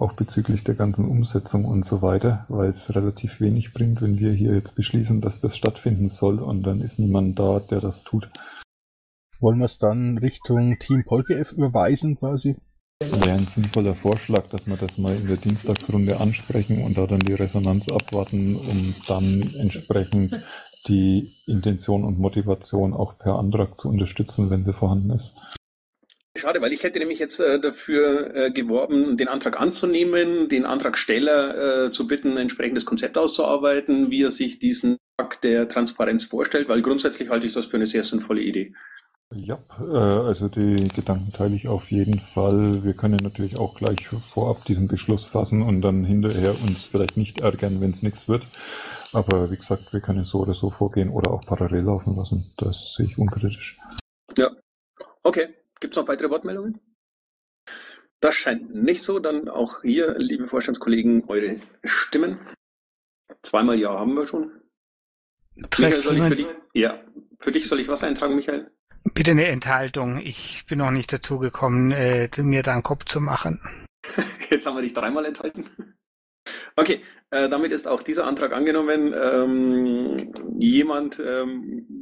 auch 0.01 0.13
bezüglich 0.13 0.63
der 0.63 0.75
ganzen 0.75 1.05
Umsetzung 1.05 1.65
und 1.65 1.85
so 1.85 2.01
weiter, 2.01 2.45
weil 2.49 2.69
es 2.69 2.93
relativ 2.95 3.39
wenig 3.39 3.73
bringt, 3.73 4.01
wenn 4.01 4.17
wir 4.17 4.31
hier 4.31 4.53
jetzt 4.53 4.75
beschließen, 4.75 5.21
dass 5.21 5.39
das 5.39 5.55
stattfinden 5.55 6.09
soll 6.09 6.39
und 6.39 6.63
dann 6.63 6.81
ist 6.81 6.99
niemand 6.99 7.37
da, 7.37 7.59
der 7.59 7.79
das 7.79 8.03
tut. 8.03 8.27
Wollen 9.39 9.59
wir 9.59 9.65
es 9.65 9.77
dann 9.77 10.17
Richtung 10.17 10.77
Team 10.79 11.03
PolGF 11.05 11.51
überweisen 11.51 12.17
quasi? 12.17 12.55
Wäre 12.99 13.33
ein 13.33 13.47
sinnvoller 13.47 13.95
Vorschlag, 13.95 14.47
dass 14.49 14.67
wir 14.67 14.77
das 14.77 14.97
mal 14.99 15.15
in 15.15 15.27
der 15.27 15.37
Dienstagsrunde 15.37 16.19
ansprechen 16.19 16.83
und 16.83 16.97
da 16.97 17.07
dann 17.07 17.19
die 17.19 17.33
Resonanz 17.33 17.87
abwarten, 17.89 18.55
um 18.55 18.93
dann 19.07 19.41
entsprechend 19.57 20.35
die 20.87 21.33
Intention 21.47 22.03
und 22.03 22.19
Motivation 22.19 22.93
auch 22.93 23.17
per 23.17 23.39
Antrag 23.39 23.77
zu 23.77 23.89
unterstützen, 23.89 24.49
wenn 24.49 24.65
sie 24.65 24.73
vorhanden 24.73 25.11
ist. 25.11 25.33
Schade, 26.37 26.61
weil 26.61 26.71
ich 26.71 26.83
hätte 26.83 26.99
nämlich 26.99 27.19
jetzt 27.19 27.41
äh, 27.41 27.59
dafür 27.59 28.33
äh, 28.33 28.51
geworben, 28.51 29.17
den 29.17 29.27
Antrag 29.27 29.59
anzunehmen, 29.59 30.47
den 30.47 30.65
Antragsteller 30.65 31.87
äh, 31.87 31.91
zu 31.91 32.07
bitten, 32.07 32.31
ein 32.31 32.37
entsprechendes 32.37 32.85
Konzept 32.85 33.17
auszuarbeiten, 33.17 34.11
wie 34.11 34.23
er 34.23 34.29
sich 34.29 34.57
diesen 34.57 34.97
Akt 35.17 35.43
der 35.43 35.67
Transparenz 35.67 36.23
vorstellt, 36.23 36.69
weil 36.69 36.81
grundsätzlich 36.81 37.29
halte 37.29 37.47
ich 37.47 37.53
das 37.53 37.65
für 37.65 37.75
eine 37.75 37.85
sehr 37.85 38.05
sinnvolle 38.05 38.41
Idee. 38.41 38.73
Ja, 39.33 39.59
äh, 39.79 39.97
also 40.27 40.47
die 40.47 40.87
Gedanken 40.95 41.33
teile 41.33 41.55
ich 41.55 41.67
auf 41.67 41.91
jeden 41.91 42.19
Fall. 42.19 42.83
Wir 42.83 42.93
können 42.93 43.19
natürlich 43.21 43.57
auch 43.57 43.75
gleich 43.75 44.07
vorab 44.07 44.63
diesen 44.65 44.87
Beschluss 44.87 45.25
fassen 45.25 45.61
und 45.61 45.81
dann 45.81 46.05
hinterher 46.05 46.51
uns 46.63 46.85
vielleicht 46.85 47.17
nicht 47.17 47.41
ärgern, 47.41 47.81
wenn 47.81 47.91
es 47.91 48.03
nichts 48.03 48.29
wird. 48.29 48.43
Aber 49.13 49.51
wie 49.51 49.57
gesagt, 49.57 49.91
wir 49.91 49.99
können 49.99 50.23
so 50.23 50.39
oder 50.39 50.53
so 50.53 50.69
vorgehen 50.69 51.09
oder 51.09 51.31
auch 51.31 51.41
parallel 51.41 51.83
laufen 51.83 52.15
lassen. 52.15 52.53
Das 52.57 52.93
sehe 52.95 53.05
ich 53.05 53.17
unkritisch. 53.17 53.77
Ja, 54.37 54.49
okay. 55.23 55.49
Gibt 55.81 55.95
es 55.95 56.01
noch 56.01 56.07
weitere 56.07 56.29
Wortmeldungen? 56.29 56.79
Das 58.21 58.35
scheint 58.35 58.73
nicht 58.73 59.03
so. 59.03 59.19
Dann 59.19 59.49
auch 59.49 59.81
hier, 59.81 60.15
liebe 60.17 60.47
Vorstandskollegen, 60.47 61.25
eure 61.27 61.59
Stimmen. 61.83 62.39
Zweimal 63.41 63.79
Ja 63.79 63.89
haben 63.99 64.13
wir 64.13 64.27
schon. 64.27 64.61
Michael, 65.55 65.95
soll 65.95 66.17
ich 66.17 66.23
für 66.23 66.35
dich, 66.35 66.47
ja, 66.73 67.03
für 67.39 67.51
dich 67.51 67.67
soll 67.67 67.79
ich 67.79 67.87
was 67.87 68.03
eintragen, 68.03 68.35
Michael? 68.35 68.71
Bitte 69.15 69.31
eine 69.31 69.47
Enthaltung. 69.47 70.19
Ich 70.19 70.65
bin 70.67 70.77
noch 70.77 70.91
nicht 70.91 71.11
dazu 71.11 71.39
gekommen, 71.39 71.91
äh, 71.91 72.29
mir 72.37 72.61
da 72.61 72.73
einen 72.73 72.83
Kopf 72.83 73.05
zu 73.05 73.19
machen. 73.19 73.59
Jetzt 74.49 74.67
haben 74.67 74.75
wir 74.75 74.83
dich 74.83 74.93
dreimal 74.93 75.25
enthalten. 75.25 75.65
Okay, 76.75 77.01
äh, 77.31 77.49
damit 77.49 77.71
ist 77.71 77.87
auch 77.87 78.03
dieser 78.03 78.27
Antrag 78.27 78.53
angenommen. 78.53 79.13
Ähm, 79.13 80.33
jemand 80.59 81.19
ähm, 81.19 82.00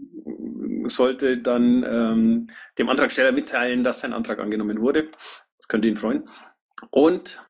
sollte 0.90 1.38
dann 1.38 1.84
ähm, 1.84 2.48
dem 2.78 2.90
Antragsteller 2.90 3.32
mitteilen, 3.32 3.84
dass 3.84 4.02
sein 4.02 4.14
Antrag 4.14 4.40
angenommen 4.40 4.82
wurde. 4.82 5.12
Das 5.58 5.68
könnte 5.68 5.88
ihn 5.88 5.98
freuen. 5.98 6.30
Und 6.92 7.46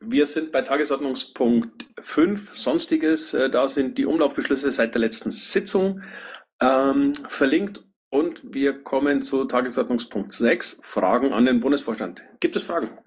wir 0.00 0.26
sind 0.26 0.52
bei 0.52 0.62
Tagesordnungspunkt 0.62 1.88
5, 2.00 2.54
Sonstiges. 2.54 3.34
Äh, 3.34 3.50
da 3.50 3.68
sind 3.68 3.98
die 3.98 4.06
Umlaufbeschlüsse 4.06 4.70
seit 4.70 4.94
der 4.94 5.00
letzten 5.00 5.30
Sitzung 5.30 6.02
ähm, 6.60 7.14
verlinkt. 7.14 7.84
Und 8.10 8.54
wir 8.54 8.82
kommen 8.82 9.22
zu 9.22 9.44
Tagesordnungspunkt 9.44 10.32
6, 10.32 10.80
Fragen 10.82 11.32
an 11.32 11.44
den 11.44 11.60
Bundesvorstand. 11.60 12.24
Gibt 12.40 12.56
es 12.56 12.62
Fragen? 12.62 12.98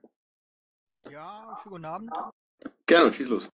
Ja, 1.10 1.58
schönen 1.63 1.74
guten 1.74 1.86
Abend. 1.86 2.12
Gerne, 2.86 3.12
schieß 3.12 3.29
los. 3.29 3.50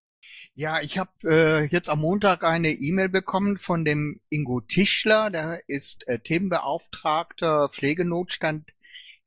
Ja, 0.60 0.82
ich 0.82 0.98
habe 0.98 1.12
äh, 1.24 1.66
jetzt 1.68 1.88
am 1.88 2.00
Montag 2.00 2.44
eine 2.44 2.72
E-Mail 2.72 3.10
bekommen 3.10 3.60
von 3.60 3.86
dem 3.86 4.22
Ingo 4.30 4.60
Tischler, 4.60 5.30
der 5.30 5.62
ist 5.70 6.08
äh, 6.08 6.18
Themenbeauftragter 6.18 7.70
Pflegenotstand 7.70 8.68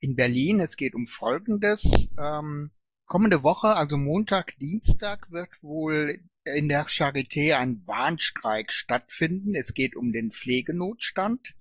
in 0.01 0.17
Berlin. 0.17 0.59
Es 0.59 0.77
geht 0.77 0.97
um 0.97 1.07
Folgendes. 1.07 2.09
Ähm, 2.19 2.73
kommende 3.07 3.45
Woche, 3.45 3.77
also 3.77 3.97
Montag, 3.97 4.57
Dienstag, 4.59 5.31
wird 5.31 5.51
wohl 5.63 6.19
in 6.43 6.69
der 6.69 6.89
Charité 6.89 7.57
ein 7.57 7.87
Warnstreik 7.87 8.73
stattfinden. 8.73 9.55
Es 9.55 9.73
geht 9.73 9.95
um 9.95 10.11
den 10.11 10.33
Pflegenotstand. 10.33 11.55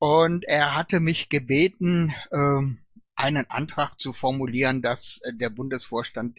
Und 0.00 0.44
er 0.44 0.74
hatte 0.74 1.00
mich 1.00 1.30
gebeten, 1.30 2.12
äh, 2.30 2.60
einen 3.14 3.48
Antrag 3.48 3.98
zu 3.98 4.12
formulieren, 4.12 4.82
dass 4.82 5.18
äh, 5.24 5.32
der 5.32 5.48
Bundesvorstand 5.48 6.36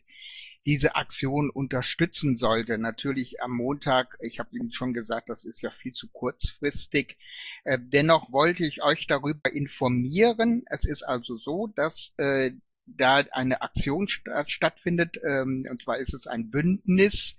diese 0.66 0.96
Aktion 0.96 1.50
unterstützen 1.50 2.38
sollte. 2.38 2.78
Natürlich 2.78 3.42
am 3.42 3.52
Montag, 3.52 4.18
ich 4.22 4.40
habe 4.40 4.56
Ihnen 4.56 4.72
schon 4.72 4.94
gesagt, 4.94 5.30
das 5.30 5.44
ist 5.46 5.62
ja 5.62 5.72
viel 5.72 5.94
zu 5.94 6.08
kurzfristig. 6.08 7.18
Äh, 7.64 7.80
dennoch 7.82 8.32
wollte 8.32 8.66
ich 8.66 8.82
euch 8.82 9.08
darüber 9.08 9.52
informieren. 9.52 10.64
Es 10.68 10.86
ist 10.86 11.04
also 11.04 11.38
so, 11.38 11.68
dass 11.68 12.14
äh, 12.18 12.52
da 12.86 13.24
eine 13.32 13.62
Aktion 13.62 14.08
st 14.08 14.24
stattfindet, 14.48 15.18
ähm, 15.24 15.66
und 15.70 15.82
zwar 15.84 15.98
ist 15.98 16.14
es 16.14 16.28
ein 16.28 16.50
Bündnis 16.50 17.38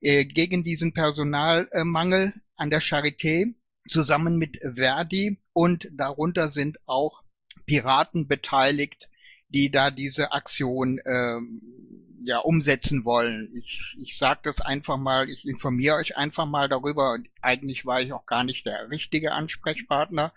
äh, 0.00 0.24
gegen 0.24 0.64
diesen 0.64 0.94
Personalmangel 0.94 2.34
an 2.56 2.70
der 2.70 2.82
Charité 2.82 3.54
zusammen 3.88 4.36
mit 4.36 4.58
Verdi 4.62 5.38
und 5.52 5.88
darunter 5.92 6.50
sind 6.50 6.78
auch 6.86 7.22
Piraten 7.66 8.28
beteiligt, 8.28 9.08
die 9.48 9.70
da 9.70 9.90
diese 9.90 10.32
Aktion 10.32 11.00
ähm, 11.04 11.60
ja 12.24 12.38
umsetzen 12.38 13.04
wollen. 13.04 13.50
Ich, 13.54 13.96
ich 14.00 14.18
sage 14.18 14.40
das 14.44 14.60
einfach 14.60 14.96
mal, 14.96 15.28
ich 15.28 15.46
informiere 15.46 15.96
euch 15.96 16.16
einfach 16.16 16.46
mal 16.46 16.68
darüber. 16.68 17.18
Eigentlich 17.40 17.84
war 17.86 18.00
ich 18.00 18.12
auch 18.12 18.26
gar 18.26 18.44
nicht 18.44 18.66
der 18.66 18.90
richtige 18.90 19.32
Ansprechpartner, 19.32 20.32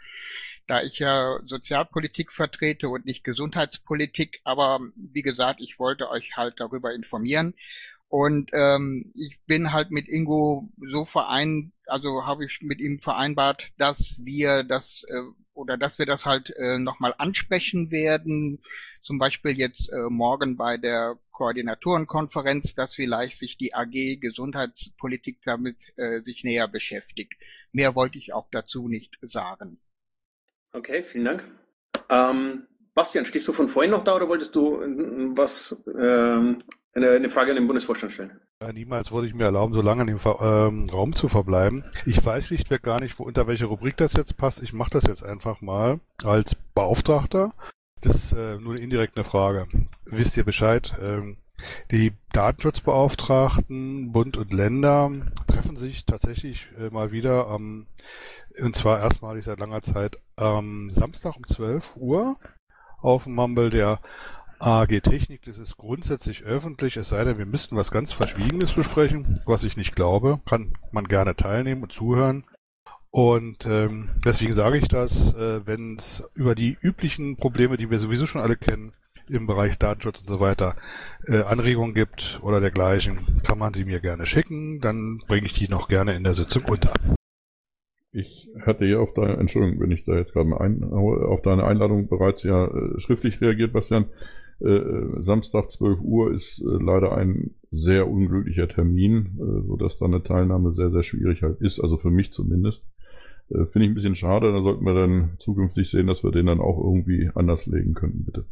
da 0.67 0.81
ich 0.81 0.99
ja 0.99 1.39
Sozialpolitik 1.45 2.31
vertrete 2.31 2.89
und 2.89 3.05
nicht 3.05 3.23
Gesundheitspolitik. 3.23 4.41
Aber 4.43 4.79
wie 4.95 5.21
gesagt, 5.21 5.61
ich 5.61 5.79
wollte 5.79 6.09
euch 6.09 6.35
halt 6.35 6.59
darüber 6.59 6.93
informieren. 6.93 7.53
Und 8.07 8.51
ähm, 8.53 9.11
ich 9.15 9.39
bin 9.45 9.73
halt 9.73 9.91
mit 9.91 10.07
Ingo 10.07 10.69
so 10.79 11.05
vereint, 11.05 11.73
also 11.87 12.25
habe 12.25 12.45
ich 12.45 12.59
mit 12.61 12.79
ihm 12.79 12.99
vereinbart, 12.99 13.71
dass 13.77 14.21
wir 14.23 14.63
das 14.63 15.05
äh, 15.09 15.21
oder 15.55 15.77
dass 15.77 15.97
wir 15.97 16.05
das 16.05 16.25
halt 16.25 16.51
äh, 16.51 16.77
nochmal 16.77 17.15
ansprechen 17.17 17.89
werden, 17.89 18.59
zum 19.01 19.19
Beispiel 19.19 19.57
jetzt 19.57 19.91
äh, 19.91 20.09
morgen 20.09 20.57
bei 20.57 20.77
der 20.77 21.17
Koordinatorenkonferenz, 21.31 22.75
dass 22.75 22.95
vielleicht 22.95 23.37
sich 23.37 23.57
die 23.57 23.73
AG 23.73 24.19
Gesundheitspolitik 24.19 25.39
damit 25.45 25.77
äh, 25.97 26.21
sich 26.21 26.43
näher 26.43 26.67
beschäftigt. 26.67 27.33
Mehr 27.71 27.95
wollte 27.95 28.17
ich 28.17 28.33
auch 28.33 28.47
dazu 28.51 28.87
nicht 28.87 29.17
sagen. 29.21 29.79
Okay, 30.73 31.03
vielen 31.03 31.25
Dank. 31.25 31.43
Ähm, 32.09 32.67
Bastian, 32.93 33.25
stehst 33.25 33.47
du 33.47 33.53
von 33.53 33.67
vorhin 33.67 33.91
noch 33.91 34.03
da 34.03 34.15
oder 34.15 34.27
wolltest 34.27 34.55
du 34.55 34.81
äh, 34.81 34.87
was, 35.37 35.83
ähm, 35.87 36.63
eine, 36.93 37.11
eine, 37.11 37.29
Frage 37.29 37.51
an 37.51 37.57
den 37.57 37.67
Bundesvorstand 37.67 38.13
stellen? 38.13 38.39
Ja, 38.61 38.71
niemals 38.71 39.11
würde 39.11 39.27
ich 39.27 39.33
mir 39.33 39.45
erlauben, 39.45 39.73
so 39.73 39.81
lange 39.81 40.01
in 40.01 40.07
dem 40.07 40.19
ähm, 40.39 40.89
Raum 40.89 41.13
zu 41.13 41.27
verbleiben. 41.27 41.83
Ich 42.05 42.25
weiß 42.25 42.45
schlichtweg 42.45 42.83
gar 42.83 43.01
nicht, 43.01 43.19
wo, 43.19 43.23
unter 43.23 43.47
welche 43.47 43.65
Rubrik 43.65 43.97
das 43.97 44.13
jetzt 44.13 44.37
passt. 44.37 44.63
Ich 44.63 44.73
mache 44.73 44.91
das 44.91 45.05
jetzt 45.05 45.23
einfach 45.23 45.61
mal 45.61 45.99
als 46.23 46.55
Beauftragter 46.73 47.51
das 48.05 48.15
ist 48.15 48.33
äh, 48.33 48.57
nur 48.59 48.77
indirekt 48.77 49.17
eine 49.17 49.23
Frage. 49.23 49.67
Wisst 50.05 50.37
ihr 50.37 50.43
Bescheid? 50.43 50.93
Ähm, 51.01 51.37
die 51.89 52.13
Datenschutzbeauftragten, 52.33 54.11
Bund 54.11 54.37
und 54.37 54.53
Länder 54.53 55.11
treffen 55.47 55.75
sich 55.75 56.05
tatsächlich 56.05 56.69
äh, 56.77 56.89
mal 56.89 57.11
wieder 57.11 57.47
am, 57.47 57.87
und 58.61 58.75
zwar 58.75 58.99
erstmalig 58.99 59.45
seit 59.45 59.59
langer 59.59 59.81
Zeit, 59.81 60.19
am 60.35 60.89
Samstag 60.89 61.35
um 61.37 61.45
12 61.45 61.95
Uhr 61.95 62.35
auf 63.01 63.23
dem 63.23 63.35
Mumble 63.35 63.69
der 63.69 63.99
AG 64.65 64.99
Technik. 65.01 65.43
Das 65.43 65.59
ist 65.59 65.77
grundsätzlich 65.77 66.43
öffentlich, 66.43 66.97
es 66.97 67.09
sei 67.09 67.23
denn, 67.23 67.37
wir 67.37 67.45
müssten 67.45 67.75
was 67.75 67.91
ganz 67.91 68.11
Verschwiegenes 68.13 68.73
besprechen, 68.73 69.35
was 69.45 69.63
ich 69.63 69.77
nicht 69.77 69.95
glaube. 69.95 70.39
Kann 70.49 70.73
man 70.91 71.03
gerne 71.03 71.35
teilnehmen 71.35 71.83
und 71.83 71.91
zuhören. 71.91 72.45
Und 73.11 73.67
ähm, 73.67 74.09
deswegen 74.25 74.53
sage 74.53 74.79
ich 74.79 74.87
das, 74.87 75.35
äh, 75.35 75.65
wenn 75.67 75.97
es 75.97 76.23
über 76.33 76.55
die 76.55 76.77
üblichen 76.81 77.37
Probleme, 77.37 77.77
die 77.77 77.91
wir 77.91 77.99
sowieso 77.99 78.25
schon 78.25 78.41
alle 78.41 78.57
kennen, 78.57 78.93
im 79.29 79.45
Bereich 79.45 79.77
Datenschutz 79.77 80.21
und 80.21 80.27
so 80.27 80.39
weiter, 80.39 80.75
äh, 81.27 81.43
Anregungen 81.43 81.93
gibt 81.93 82.39
oder 82.41 82.59
dergleichen, 82.59 83.41
kann 83.43 83.59
man 83.59 83.75
sie 83.75 83.85
mir 83.85 83.99
gerne 83.99 84.25
schicken, 84.25 84.81
dann 84.81 85.21
bringe 85.27 85.45
ich 85.45 85.53
die 85.53 85.67
noch 85.67 85.87
gerne 85.87 86.15
in 86.15 86.23
der 86.23 86.33
Sitzung 86.33 86.65
unter. 86.65 86.95
Ich 88.11 88.49
hatte 88.65 88.85
ja 88.85 88.97
auf 88.97 89.13
deine, 89.13 89.37
Entschuldigung, 89.37 89.79
wenn 89.79 89.91
ich 89.91 90.05
da 90.05 90.15
jetzt 90.15 90.33
gerade 90.33 90.49
mal 90.49 90.61
ein, 90.61 90.83
auf 90.83 91.43
deine 91.43 91.65
Einladung 91.65 92.07
bereits 92.07 92.41
ja 92.41 92.65
äh, 92.65 92.99
schriftlich 92.99 93.39
reagiert, 93.41 93.71
Bastian. 93.71 94.05
Äh, 94.59 95.21
Samstag 95.21 95.69
12 95.69 96.01
Uhr 96.01 96.31
ist 96.31 96.61
äh, 96.61 96.83
leider 96.83 97.17
ein 97.17 97.55
sehr 97.71 98.09
unglücklicher 98.09 98.67
Termin, 98.67 99.37
äh, 99.37 99.67
so 99.67 99.75
dass 99.75 99.97
da 99.97 100.05
eine 100.05 100.23
Teilnahme 100.23 100.73
sehr, 100.73 100.91
sehr 100.91 101.03
schwierig 101.03 101.41
halt 101.41 101.59
ist, 101.59 101.79
also 101.79 101.97
für 101.97 102.11
mich 102.11 102.31
zumindest. 102.31 102.87
Äh, 103.49 103.65
Finde 103.65 103.85
ich 103.85 103.91
ein 103.91 103.95
bisschen 103.95 104.15
schade, 104.15 104.53
da 104.53 104.61
sollten 104.61 104.85
wir 104.85 104.93
dann 104.93 105.35
zukünftig 105.39 105.89
sehen, 105.89 106.07
dass 106.07 106.23
wir 106.23 106.31
den 106.31 106.45
dann 106.45 106.61
auch 106.61 106.77
irgendwie 106.77 107.29
anders 107.35 107.65
legen 107.65 107.93
könnten, 107.93 108.23
bitte. 108.23 108.45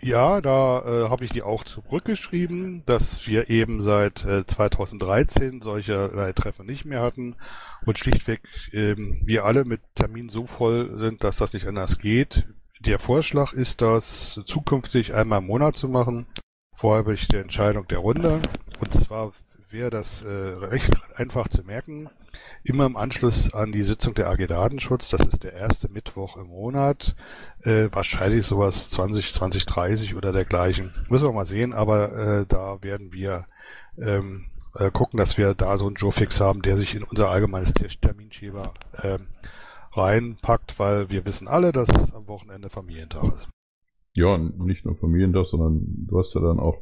Ja, 0.00 0.40
da 0.40 0.80
äh, 0.80 1.10
habe 1.10 1.24
ich 1.24 1.30
die 1.30 1.42
auch 1.42 1.64
zurückgeschrieben, 1.64 2.82
dass 2.86 3.26
wir 3.26 3.50
eben 3.50 3.82
seit 3.82 4.24
äh, 4.24 4.46
2013 4.46 5.60
solche 5.60 6.10
äh, 6.12 6.32
Treffen 6.32 6.66
nicht 6.66 6.84
mehr 6.84 7.02
hatten 7.02 7.36
und 7.84 7.98
schlichtweg 7.98 8.40
ähm, 8.72 9.20
wir 9.24 9.44
alle 9.44 9.64
mit 9.64 9.80
Terminen 9.94 10.28
so 10.28 10.46
voll 10.46 10.98
sind, 10.98 11.22
dass 11.22 11.36
das 11.36 11.52
nicht 11.52 11.66
anders 11.66 11.98
geht. 11.98 12.48
Der 12.84 12.98
Vorschlag 12.98 13.52
ist, 13.52 13.80
das 13.80 14.40
zukünftig 14.44 15.14
einmal 15.14 15.38
im 15.38 15.46
Monat 15.46 15.76
zu 15.76 15.88
machen. 15.88 16.26
Vorher 16.74 17.04
habe 17.04 17.14
ich 17.14 17.28
die 17.28 17.36
Entscheidung 17.36 17.86
der 17.86 17.98
Runde. 17.98 18.42
Und 18.80 18.92
zwar 18.92 19.32
wäre 19.70 19.90
das 19.90 20.22
äh, 20.22 20.28
recht 20.28 20.92
einfach 21.14 21.46
zu 21.46 21.62
merken 21.62 22.10
immer 22.64 22.86
im 22.86 22.96
Anschluss 22.96 23.52
an 23.52 23.72
die 23.72 23.82
Sitzung 23.82 24.14
der 24.14 24.28
AG 24.28 24.46
Datenschutz. 24.46 25.08
Das 25.10 25.22
ist 25.22 25.44
der 25.44 25.52
erste 25.52 25.88
Mittwoch 25.88 26.36
im 26.36 26.48
Monat. 26.48 27.14
Äh, 27.62 27.88
wahrscheinlich 27.92 28.46
sowas 28.46 28.90
20, 28.90 29.32
20, 29.32 29.66
30 29.66 30.14
oder 30.14 30.32
dergleichen. 30.32 30.92
Müssen 31.08 31.26
wir 31.26 31.32
mal 31.32 31.46
sehen, 31.46 31.72
aber 31.72 32.12
äh, 32.12 32.46
da 32.46 32.82
werden 32.82 33.12
wir 33.12 33.46
ähm, 33.98 34.46
äh, 34.78 34.90
gucken, 34.90 35.18
dass 35.18 35.38
wir 35.38 35.54
da 35.54 35.76
so 35.78 35.86
einen 35.86 35.96
Joe-Fix 35.96 36.40
haben, 36.40 36.62
der 36.62 36.76
sich 36.76 36.94
in 36.94 37.02
unser 37.02 37.30
allgemeines 37.30 37.74
Terminschema 37.74 38.72
ähm, 39.02 39.28
reinpackt, 39.94 40.78
weil 40.78 41.10
wir 41.10 41.24
wissen 41.24 41.48
alle, 41.48 41.72
dass 41.72 42.12
am 42.12 42.26
Wochenende 42.28 42.70
Familientag 42.70 43.24
ist. 43.24 43.48
Ja, 44.14 44.36
nicht 44.38 44.84
nur 44.84 44.96
Familientag, 44.96 45.46
sondern 45.46 46.06
du 46.06 46.18
hast 46.18 46.34
ja 46.34 46.40
dann 46.40 46.60
auch 46.60 46.78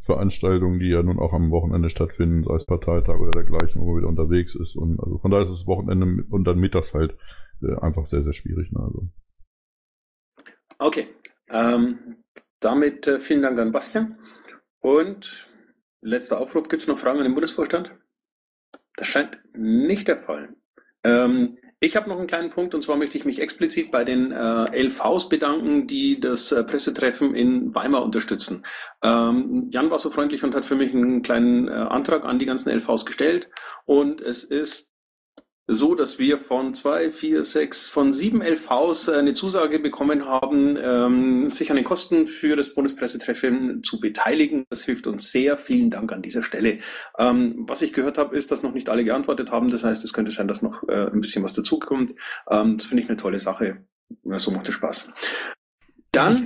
Veranstaltungen, 0.00 0.78
die 0.78 0.88
ja 0.88 1.02
nun 1.02 1.18
auch 1.18 1.32
am 1.32 1.50
Wochenende 1.50 1.90
stattfinden, 1.90 2.42
sei 2.42 2.54
es 2.54 2.64
Parteitag 2.64 3.18
oder 3.18 3.32
dergleichen, 3.32 3.82
wo 3.82 3.86
man 3.86 3.98
wieder 3.98 4.08
unterwegs 4.08 4.54
ist. 4.54 4.76
Und 4.76 4.98
also 5.00 5.18
von 5.18 5.30
daher 5.30 5.42
ist 5.42 5.52
das 5.52 5.66
Wochenende 5.66 6.24
und 6.30 6.44
dann 6.44 6.58
mittags 6.58 6.94
halt 6.94 7.16
äh, 7.62 7.76
einfach 7.80 8.06
sehr, 8.06 8.22
sehr 8.22 8.32
schwierig. 8.32 8.72
Ne? 8.72 8.80
Also. 8.80 9.08
Okay. 10.78 11.08
Ähm, 11.50 12.16
damit 12.60 13.06
äh, 13.06 13.20
vielen 13.20 13.42
Dank 13.42 13.58
an 13.58 13.72
Bastian. 13.72 14.18
Und 14.80 15.50
letzter 16.00 16.40
Aufruf, 16.40 16.68
gibt 16.68 16.82
es 16.82 16.88
noch 16.88 16.98
Fragen 16.98 17.18
an 17.18 17.24
den 17.24 17.34
Bundesvorstand? 17.34 17.94
Das 18.96 19.08
scheint 19.08 19.38
nicht 19.54 20.08
der 20.08 20.18
Fall. 20.18 20.54
Ähm, 21.04 21.58
ich 21.80 21.96
habe 21.96 22.10
noch 22.10 22.18
einen 22.18 22.26
kleinen 22.26 22.50
Punkt 22.50 22.74
und 22.74 22.82
zwar 22.82 22.96
möchte 22.96 23.16
ich 23.16 23.24
mich 23.24 23.40
explizit 23.40 23.90
bei 23.90 24.04
den 24.04 24.32
äh, 24.32 24.82
LVs 24.82 25.30
bedanken, 25.30 25.86
die 25.86 26.20
das 26.20 26.52
äh, 26.52 26.62
Pressetreffen 26.62 27.34
in 27.34 27.74
Weimar 27.74 28.04
unterstützen. 28.04 28.66
Ähm, 29.02 29.68
Jan 29.70 29.90
war 29.90 29.98
so 29.98 30.10
freundlich 30.10 30.44
und 30.44 30.54
hat 30.54 30.66
für 30.66 30.76
mich 30.76 30.94
einen 30.94 31.22
kleinen 31.22 31.68
äh, 31.68 31.72
Antrag 31.72 32.26
an 32.26 32.38
die 32.38 32.44
ganzen 32.44 32.70
LVs 32.70 33.06
gestellt 33.06 33.48
und 33.86 34.20
es 34.20 34.44
ist 34.44 34.94
so, 35.72 35.94
dass 35.94 36.18
wir 36.18 36.40
von 36.40 36.74
zwei, 36.74 37.12
vier, 37.12 37.44
sechs, 37.44 37.90
von 37.90 38.12
sieben 38.12 38.42
LVs 38.42 39.08
äh, 39.08 39.16
eine 39.16 39.34
Zusage 39.34 39.78
bekommen 39.78 40.24
haben, 40.26 40.76
ähm, 40.76 41.48
sich 41.48 41.70
an 41.70 41.76
den 41.76 41.84
Kosten 41.84 42.26
für 42.26 42.56
das 42.56 42.74
Bundespressetreffen 42.74 43.84
zu 43.84 44.00
beteiligen. 44.00 44.64
Das 44.68 44.84
hilft 44.84 45.06
uns 45.06 45.30
sehr. 45.30 45.56
Vielen 45.56 45.90
Dank 45.90 46.12
an 46.12 46.22
dieser 46.22 46.42
Stelle. 46.42 46.78
Ähm, 47.18 47.64
was 47.68 47.82
ich 47.82 47.92
gehört 47.92 48.18
habe, 48.18 48.36
ist, 48.36 48.50
dass 48.50 48.64
noch 48.64 48.72
nicht 48.72 48.90
alle 48.90 49.04
geantwortet 49.04 49.52
haben. 49.52 49.70
Das 49.70 49.84
heißt, 49.84 50.04
es 50.04 50.12
könnte 50.12 50.32
sein, 50.32 50.48
dass 50.48 50.60
noch 50.60 50.82
äh, 50.88 51.06
ein 51.06 51.20
bisschen 51.20 51.44
was 51.44 51.54
dazukommt. 51.54 52.14
Ähm, 52.50 52.76
das 52.76 52.86
finde 52.86 53.04
ich 53.04 53.08
eine 53.08 53.16
tolle 53.16 53.38
Sache. 53.38 53.84
So 54.24 54.50
macht 54.50 54.68
es 54.68 54.74
Spaß. 54.74 55.12
Dann, 56.10 56.44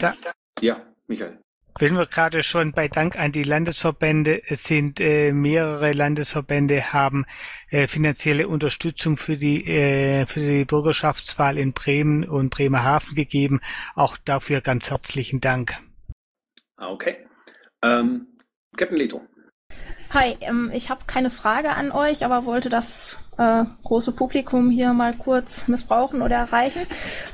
ja, 0.60 0.82
Michael. 1.06 1.43
Wenn 1.76 1.96
wir 1.96 2.06
gerade 2.06 2.44
schon 2.44 2.70
bei 2.70 2.86
Dank 2.86 3.18
an 3.18 3.32
die 3.32 3.42
Landesverbände 3.42 4.42
sind, 4.44 5.00
äh, 5.00 5.32
mehrere 5.32 5.92
Landesverbände 5.92 6.92
haben 6.92 7.24
äh, 7.68 7.88
finanzielle 7.88 8.46
Unterstützung 8.46 9.16
für 9.16 9.36
die, 9.36 9.66
äh, 9.66 10.26
für 10.26 10.38
die 10.38 10.64
Bürgerschaftswahl 10.64 11.58
in 11.58 11.72
Bremen 11.72 12.28
und 12.28 12.50
Bremerhaven 12.50 13.16
gegeben. 13.16 13.60
Auch 13.96 14.16
dafür 14.16 14.60
ganz 14.60 14.88
herzlichen 14.90 15.40
Dank. 15.40 15.76
Okay. 16.76 17.26
Ähm, 17.82 18.38
Captain 18.76 18.96
Leto. 18.96 19.22
Hi, 20.10 20.36
ähm, 20.42 20.70
ich 20.72 20.90
habe 20.90 21.06
keine 21.08 21.30
Frage 21.30 21.70
an 21.70 21.90
euch, 21.90 22.24
aber 22.24 22.44
wollte 22.44 22.68
das 22.68 23.18
äh, 23.38 23.64
große 23.82 24.12
Publikum 24.12 24.70
hier 24.70 24.92
mal 24.92 25.12
kurz 25.14 25.68
missbrauchen 25.68 26.22
oder 26.22 26.36
erreichen. 26.36 26.82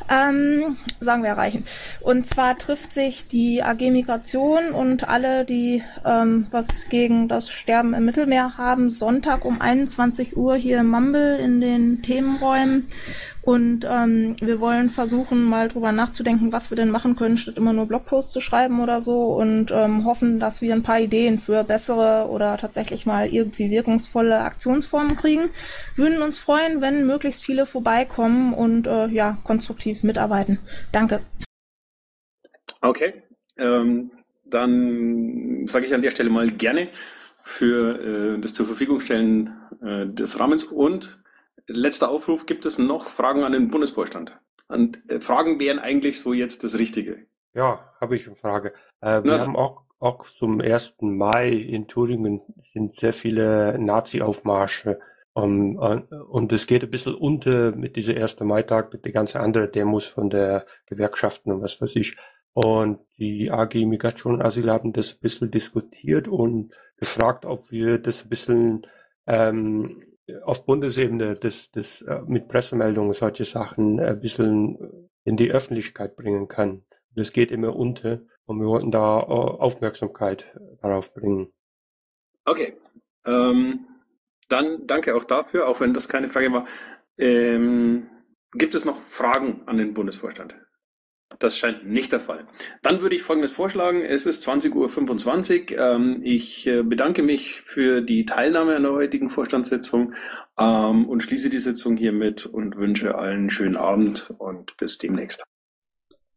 Ähm, 0.09 0.77
sagen 1.01 1.23
wir 1.23 1.31
erreichen. 1.31 1.65
Und 2.01 2.27
zwar 2.27 2.59
trifft 2.59 2.93
sich 2.93 3.29
die 3.29 3.63
AG 3.63 3.91
Migration 3.91 4.71
und 4.73 5.09
alle, 5.09 5.45
die 5.45 5.83
ähm, 6.05 6.47
was 6.51 6.89
gegen 6.89 7.29
das 7.29 7.51
Sterben 7.51 7.95
im 7.95 8.05
Mittelmeer 8.05 8.57
haben, 8.57 8.91
Sonntag 8.91 9.45
um 9.45 9.61
21 9.61 10.37
Uhr 10.37 10.57
hier 10.57 10.81
im 10.81 10.89
Mumble 10.89 11.39
in 11.39 11.61
den 11.61 12.03
Themenräumen. 12.03 12.89
Und 13.43 13.87
ähm, 13.89 14.37
wir 14.41 14.61
wollen 14.61 14.91
versuchen, 14.91 15.45
mal 15.45 15.69
drüber 15.69 15.93
nachzudenken, 15.93 16.53
was 16.53 16.71
wir 16.71 16.77
denn 16.77 16.91
machen 16.91 17.17
können, 17.17 17.39
statt 17.39 17.57
immer 17.57 17.73
nur 17.73 17.87
Blogposts 17.87 18.33
zu 18.33 18.41
schreiben 18.41 18.81
oder 18.81 19.01
so. 19.01 19.33
Und 19.33 19.71
ähm, 19.71 20.05
hoffen, 20.05 20.41
dass 20.41 20.61
wir 20.61 20.75
ein 20.75 20.83
paar 20.83 21.01
Ideen 21.01 21.39
für 21.39 21.65
bessere 21.65 22.29
oder 22.29 22.57
tatsächlich 22.59 23.07
mal 23.07 23.29
irgendwie 23.29 23.71
wirkungsvolle 23.71 24.41
Aktionsformen 24.41 25.17
kriegen. 25.17 25.51
Würden 25.97 26.23
uns 26.23 26.39
freuen, 26.39 26.81
wenn 26.81 27.07
möglichst 27.07 27.45
viele 27.45 27.67
vorbeikommen 27.67 28.53
und 28.53 28.87
äh, 28.87 29.07
ja, 29.09 29.39
konstruktiv 29.45 30.03
mitarbeiten. 30.03 30.59
Danke. 30.93 31.21
Okay. 32.83 33.23
Ähm, 33.59 34.11
dann 34.45 35.67
sage 35.67 35.87
ich 35.87 35.95
an 35.95 36.03
der 36.03 36.11
Stelle 36.11 36.31
mal 36.31 36.51
gerne 36.51 36.89
für 37.43 38.35
äh, 38.37 38.41
das 38.41 38.55
zur 38.55 38.67
Verfügung 38.67 39.01
stellen 39.01 39.55
äh, 39.83 40.07
des 40.07 40.39
Rahmens 40.39 40.65
und 40.65 41.20
letzter 41.71 42.11
Aufruf, 42.11 42.47
gibt 42.47 42.67
es 42.67 42.79
noch 42.79 43.07
Fragen 43.07 43.45
an 43.45 43.53
den 43.53 43.71
Bundesvorstand? 43.71 44.39
Und 44.69 45.01
äh, 45.11 45.21
Fragen 45.21 45.59
wären 45.59 45.79
eigentlich 45.79 46.21
so 46.21 46.33
jetzt 46.33 46.65
das 46.65 46.79
Richtige. 46.79 47.27
Ja, 47.55 47.93
habe 48.01 48.17
ich 48.17 48.27
eine 48.27 48.37
Frage. 48.37 48.73
Äh, 49.01 49.23
wir 49.25 49.33
Na, 49.37 49.39
haben 49.41 49.57
auch, 49.57 49.83
auch 49.99 50.27
zum 50.27 50.61
1. 50.61 50.97
Mai 51.01 51.51
in 51.51 51.89
Thüringen 51.89 52.41
sind 52.73 52.97
sehr 52.97 53.13
viele 53.13 53.79
Nazi-Aufmarsche. 53.79 55.01
Um, 55.33 55.77
und 55.77 56.53
es 56.53 56.67
geht 56.67 56.83
ein 56.83 56.91
bisschen 56.91 57.15
unter 57.15 57.71
mit 57.77 57.95
diesem 57.95 58.17
1. 58.17 58.41
Mai-Tag, 58.41 58.93
mit 58.93 59.05
den 59.05 59.13
ganzen 59.13 59.39
anderen 59.39 59.71
Demos 59.71 60.07
von 60.07 60.29
der 60.29 60.67
Gewerkschaften 60.87 61.53
und 61.53 61.63
was 61.63 61.81
weiß 61.81 61.95
ich. 61.95 62.17
Und 62.53 62.99
die 63.17 63.51
AG 63.51 63.75
Migration 63.87 64.35
und 64.35 64.43
Asyl 64.43 64.71
haben 64.71 64.93
das 64.93 65.13
ein 65.13 65.21
bisschen 65.21 65.51
diskutiert 65.53 66.27
und 66.27 66.73
gefragt, 66.97 67.45
ob 67.45 67.71
wir 67.71 67.99
das 67.99 68.25
ein 68.25 68.29
bisschen 68.29 68.87
ähm, 69.27 70.03
auf 70.43 70.65
Bundesebene 70.65 71.35
das, 71.37 71.71
das 71.73 72.03
äh, 72.03 72.21
mit 72.27 72.49
Pressemeldungen 72.49 73.13
solche 73.13 73.45
Sachen 73.45 74.01
ein 74.01 74.21
bisschen 74.21 75.09
in 75.25 75.37
die 75.37 75.51
Öffentlichkeit 75.51 76.17
bringen 76.17 76.49
kann. 76.49 76.85
Das 77.15 77.33
geht 77.33 77.51
immer 77.51 77.75
unter 77.77 78.21
und 78.47 78.61
wir 78.61 78.67
wollten 78.67 78.91
da 78.91 79.21
äh, 79.21 79.25
Aufmerksamkeit 79.25 80.47
darauf 80.83 81.13
bringen. 81.13 81.53
Okay. 82.45 82.77
Ähm, 83.25 83.87
dann 84.49 84.87
danke 84.87 85.15
auch 85.15 85.25
dafür, 85.25 85.69
auch 85.69 85.81
wenn 85.81 85.95
das 85.95 86.09
keine 86.09 86.29
Frage 86.29 86.53
war. 86.53 86.67
Ähm, 87.19 88.09
gibt 88.53 88.75
es 88.75 88.85
noch 88.85 89.01
Fragen 89.03 89.63
an 89.67 89.77
den 89.77 89.95
Bundesvorstand? 89.95 90.57
Das 91.39 91.57
scheint 91.57 91.87
nicht 91.87 92.13
der 92.13 92.21
Fall. 92.21 92.47
Dann 92.83 93.01
würde 93.01 93.15
ich 93.15 93.23
Folgendes 93.23 93.53
vorschlagen. 93.53 94.03
Es 94.03 94.27
ist 94.27 94.47
20.25 94.47 95.73
Uhr. 95.73 95.79
Ähm, 95.79 96.21
ich 96.23 96.67
äh, 96.67 96.83
bedanke 96.83 97.23
mich 97.23 97.63
für 97.67 98.03
die 98.03 98.25
Teilnahme 98.25 98.77
an 98.77 98.83
der 98.83 98.93
heutigen 98.93 99.31
Vorstandssitzung 99.31 100.15
ähm, 100.59 101.09
und 101.09 101.23
schließe 101.23 101.49
die 101.49 101.59
Sitzung 101.59 101.97
hiermit 101.97 102.47
und 102.47 102.77
wünsche 102.77 103.15
allen 103.15 103.41
einen 103.41 103.51
schönen 103.51 103.77
Abend 103.77 104.35
und 104.39 104.77
bis 104.77 104.99
demnächst. 104.99 105.45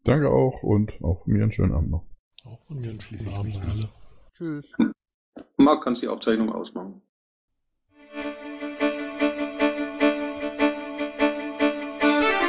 Danke 0.05 0.29
auch 0.29 0.63
und 0.63 1.01
auch 1.01 1.23
von 1.23 1.33
mir 1.33 1.43
einen 1.43 1.51
schönen 1.51 1.73
Abend 1.73 1.91
noch. 1.91 2.05
Auch 2.45 2.59
von 2.65 2.79
mir 2.79 2.91
einen 2.91 3.01
schönen 3.01 3.29
Abend 3.29 3.55
an 3.55 3.69
alle. 3.69 3.89
Tschüss. 4.37 4.71
Marc, 5.57 5.83
kannst 5.83 6.01
die 6.01 6.07
Aufzeichnung 6.07 6.51
ausmachen. 6.51 7.01